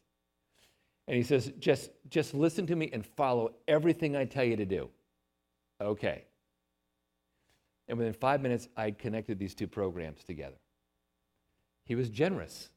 And 1.08 1.18
he 1.18 1.24
says, 1.24 1.52
just, 1.60 1.90
just 2.10 2.34
listen 2.34 2.66
to 2.68 2.76
me 2.76 2.90
and 2.94 3.06
follow 3.06 3.54
everything 3.68 4.16
I 4.16 4.26
tell 4.26 4.44
you 4.44 4.56
to 4.56 4.66
do. 4.66 4.90
Okay. 5.82 6.26
And 7.94 8.00
within 8.00 8.14
five 8.14 8.42
minutes, 8.42 8.68
I 8.76 8.90
connected 8.90 9.38
these 9.38 9.54
two 9.54 9.68
programs 9.68 10.24
together. 10.24 10.56
He 11.86 11.94
was 11.94 12.10
generous 12.10 12.72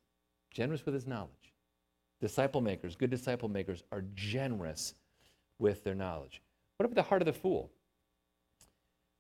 generous 0.53 0.85
with 0.85 0.93
his 0.93 1.07
knowledge. 1.07 1.55
Disciple 2.21 2.61
makers, 2.61 2.97
good 2.97 3.09
disciple 3.09 3.49
makers, 3.49 3.83
are 3.91 4.05
generous 4.15 4.95
with 5.59 5.85
their 5.85 5.95
knowledge. 5.95 6.43
What 6.77 6.85
about 6.85 6.97
the 6.97 7.03
heart 7.03 7.23
of 7.23 7.27
the 7.27 7.33
fool? 7.33 7.71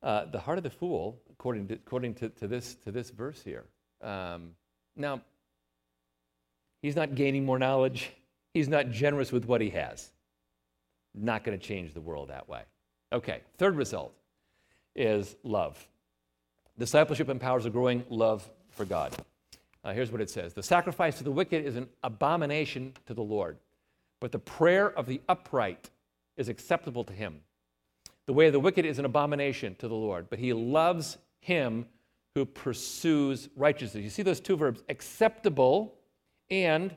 Uh, 0.03 0.27
the 0.27 0.39
heart 0.39 0.59
of 0.59 0.65
the 0.65 0.71
fool, 0.71 1.19
according 1.31 1.69
to, 1.69 1.75
according 1.75 2.13
to, 2.17 2.29
to, 2.29 2.47
this, 2.47 2.75
to 2.85 2.93
this 2.93 3.09
verse 3.09 3.41
here. 3.43 3.65
Um, 4.03 4.51
now, 4.97 5.23
he's 6.83 6.97
not 6.97 7.15
gaining 7.15 7.47
more 7.47 7.59
knowledge. 7.59 8.11
He's 8.53 8.69
not 8.69 8.91
generous 8.91 9.33
with 9.33 9.47
what 9.47 9.61
he 9.61 9.69
has. 9.71 10.11
Not 11.15 11.45
going 11.45 11.59
to 11.59 11.63
change 11.63 11.93
the 11.93 12.01
world 12.01 12.29
that 12.29 12.49
way. 12.49 12.63
Okay, 13.13 13.41
third 13.59 13.77
result 13.77 14.15
is 14.97 15.37
love. 15.43 15.87
Discipleship 16.79 17.29
empowers 17.29 17.67
a 17.67 17.71
growing 17.71 18.05
love 18.09 18.49
for 18.71 18.85
God. 18.85 19.15
Uh, 19.85 19.93
here's 19.93 20.11
what 20.11 20.21
it 20.21 20.31
says 20.31 20.53
The 20.53 20.63
sacrifice 20.63 21.19
of 21.19 21.25
the 21.25 21.33
wicked 21.33 21.65
is 21.65 21.77
an 21.77 21.89
abomination 22.03 22.93
to 23.07 23.15
the 23.15 23.23
Lord, 23.23 23.59
but 24.21 24.33
the 24.33 24.39
prayer 24.39 24.91
of 24.91 25.07
the 25.07 25.21
upright 25.29 25.91
is 26.37 26.49
acceptable 26.49 27.05
to 27.05 27.13
him. 27.13 27.41
The 28.27 28.33
way 28.33 28.49
of 28.49 28.53
the 28.53 28.61
wicked 28.61 28.85
is 28.85 28.99
an 28.99 29.05
abomination 29.05 29.77
to 29.77 29.89
the 29.89 29.95
Lord, 29.95 30.29
but 30.29 30.39
he 30.39 30.53
loves 30.53 31.17
him 31.39 31.87
who 32.35 32.45
pursues 32.45 33.49
righteousness. 33.57 34.03
You 34.03 34.11
see 34.11 34.23
those 34.23 34.41
two 34.41 34.57
verbs, 34.57 34.83
acceptable 34.89 35.95
and 36.51 36.95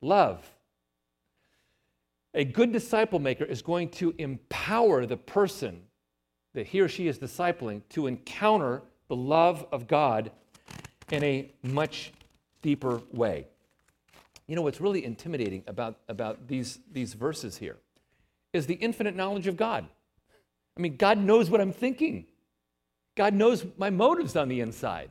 love. 0.00 0.44
A 2.34 2.44
good 2.44 2.72
disciple 2.72 3.18
maker 3.18 3.44
is 3.44 3.60
going 3.62 3.90
to 3.90 4.14
empower 4.16 5.04
the 5.04 5.18
person 5.18 5.82
that 6.54 6.66
he 6.66 6.80
or 6.80 6.88
she 6.88 7.08
is 7.08 7.18
discipling 7.18 7.82
to 7.90 8.06
encounter 8.06 8.82
the 9.08 9.16
love 9.16 9.66
of 9.72 9.86
God 9.86 10.30
in 11.10 11.22
a 11.24 11.50
much 11.62 12.12
deeper 12.62 13.02
way. 13.12 13.46
You 14.46 14.56
know 14.56 14.62
what's 14.62 14.80
really 14.80 15.04
intimidating 15.04 15.62
about, 15.66 15.96
about 16.08 16.48
these, 16.48 16.78
these 16.92 17.14
verses 17.14 17.56
here 17.56 17.76
is 18.52 18.66
the 18.66 18.74
infinite 18.74 19.16
knowledge 19.16 19.46
of 19.46 19.56
God. 19.56 19.86
I 20.76 20.80
mean, 20.80 20.96
God 20.96 21.18
knows 21.18 21.50
what 21.50 21.60
I'm 21.60 21.72
thinking, 21.72 22.26
God 23.14 23.34
knows 23.34 23.64
my 23.76 23.90
motives 23.90 24.36
on 24.36 24.48
the 24.48 24.60
inside. 24.60 25.10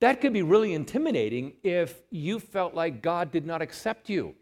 That 0.00 0.22
could 0.22 0.32
be 0.32 0.42
really 0.42 0.72
intimidating 0.72 1.52
if 1.62 1.94
you 2.10 2.40
felt 2.40 2.74
like 2.74 3.02
God 3.02 3.30
did 3.30 3.44
not 3.44 3.60
accept 3.60 4.08
you. 4.08 4.34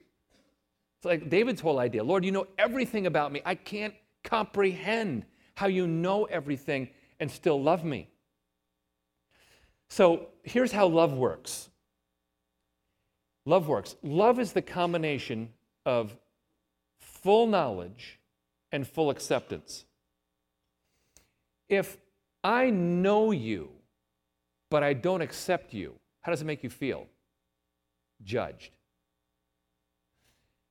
It's 0.98 1.04
like 1.04 1.28
David's 1.28 1.60
whole 1.60 1.78
idea 1.78 2.02
Lord, 2.04 2.24
you 2.24 2.32
know 2.32 2.46
everything 2.58 3.06
about 3.06 3.32
me. 3.32 3.42
I 3.44 3.54
can't 3.54 3.94
comprehend 4.22 5.24
how 5.58 5.66
you 5.66 5.88
know 5.88 6.24
everything 6.26 6.88
and 7.18 7.28
still 7.28 7.60
love 7.60 7.84
me. 7.84 8.08
So 9.88 10.28
here's 10.44 10.70
how 10.70 10.86
love 10.86 11.12
works 11.14 11.68
love 13.44 13.66
works. 13.66 13.96
Love 14.02 14.38
is 14.38 14.52
the 14.52 14.62
combination 14.62 15.48
of 15.84 16.16
full 17.00 17.48
knowledge 17.48 18.20
and 18.70 18.86
full 18.86 19.10
acceptance. 19.10 19.84
If 21.68 21.96
I 22.44 22.70
know 22.70 23.32
you, 23.32 23.70
but 24.70 24.84
I 24.84 24.92
don't 24.92 25.22
accept 25.22 25.74
you, 25.74 25.94
how 26.20 26.30
does 26.30 26.40
it 26.40 26.44
make 26.44 26.62
you 26.62 26.70
feel? 26.70 27.06
Judged. 28.22 28.70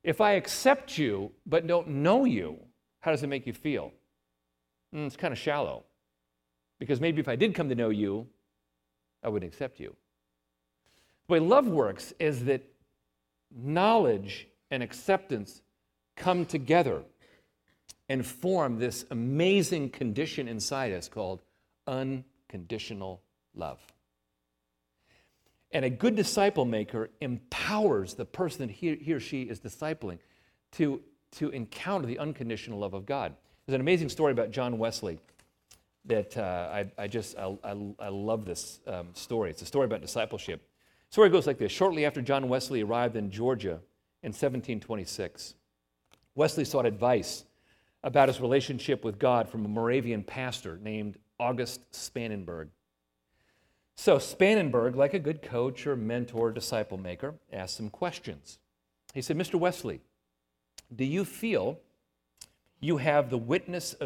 If 0.03 0.21
I 0.21 0.33
accept 0.33 0.97
you, 0.97 1.31
but 1.45 1.67
don't 1.67 1.89
know 1.89 2.23
you, 2.23 2.57
how 3.01 3.11
does 3.11 3.23
it 3.23 3.27
make 3.27 3.45
you 3.47 3.53
feel? 3.53 3.91
Mm, 4.93 5.07
it's 5.07 5.15
kind 5.15 5.31
of 5.31 5.37
shallow. 5.37 5.83
Because 6.79 7.01
maybe 7.01 7.19
if 7.19 7.27
I 7.27 7.35
did 7.35 7.55
come 7.55 7.69
to 7.69 7.75
know 7.75 7.89
you, 7.89 8.27
I 9.23 9.29
wouldn't 9.29 9.51
accept 9.51 9.79
you. 9.79 9.95
The 11.27 11.33
way 11.33 11.39
love 11.39 11.67
works 11.67 12.13
is 12.19 12.45
that 12.45 12.63
knowledge 13.51 14.47
and 14.71 14.83
acceptance 14.83 15.61
come 16.15 16.45
together 16.45 17.03
and 18.09 18.25
form 18.25 18.79
this 18.79 19.05
amazing 19.11 19.89
condition 19.89 20.47
inside 20.47 20.93
us 20.93 21.09
called 21.09 21.41
unconditional 21.87 23.21
love. 23.53 23.79
And 25.71 25.83
a 25.83 25.89
good 25.89 26.15
disciple 26.15 26.65
maker 26.65 27.09
empowers 27.19 28.13
the 28.13 28.25
person 28.25 28.67
that 28.67 28.73
he, 28.73 28.95
he 28.95 29.13
or 29.13 29.19
she 29.19 29.43
is 29.43 29.59
discipling 29.59 30.19
to, 30.73 31.01
to 31.31 31.49
encounter 31.49 32.07
the 32.07 32.19
unconditional 32.19 32.79
love 32.79 32.93
of 32.93 33.05
God. 33.05 33.35
There's 33.67 33.75
an 33.75 33.81
amazing 33.81 34.07
story 34.07 34.31
about 34.31 34.51
John 34.51 34.77
Wesley 34.77 35.19
that 36.05 36.37
uh, 36.37 36.69
I, 36.71 36.89
I, 36.97 37.07
just 37.07 37.37
I, 37.37 37.53
I, 37.65 37.71
I 37.99 38.07
love 38.07 38.45
this 38.45 38.79
um, 38.87 39.09
story. 39.11 39.49
It's 39.49 39.61
a 39.61 39.65
story 39.65 39.83
about 39.83 39.99
discipleship. 39.99 40.61
The 41.09 41.13
story 41.13 41.29
goes 41.29 41.45
like 41.45 41.57
this: 41.57 41.69
Shortly 41.69 42.05
after 42.05 42.21
John 42.21 42.47
Wesley 42.47 42.81
arrived 42.81 43.17
in 43.17 43.29
Georgia 43.29 43.81
in 44.23 44.29
1726, 44.29 45.55
Wesley 46.33 46.63
sought 46.63 46.85
advice 46.85 47.43
about 48.05 48.29
his 48.29 48.39
relationship 48.39 49.03
with 49.03 49.19
God 49.19 49.49
from 49.49 49.65
a 49.65 49.67
Moravian 49.67 50.23
pastor 50.23 50.79
named 50.81 51.17
August 51.37 51.91
Spangenberg. 51.91 52.69
So 53.95 54.15
Spangenberg, 54.15 54.95
like 54.95 55.13
a 55.13 55.19
good 55.19 55.41
coach 55.41 55.85
or 55.85 55.97
mentor, 55.97 56.53
disciple 56.53 56.97
maker, 56.97 57.33
asked 57.51 57.75
some 57.75 57.89
questions. 57.89 58.59
He 59.13 59.21
said, 59.21 59.37
Mr. 59.37 59.55
Wesley, 59.55 59.99
do 60.95 61.03
you 61.03 61.25
feel 61.25 61.81
you 62.79 62.97
have 62.97 63.29
the 63.29 63.37
witness 63.37 63.93
of 63.93 63.97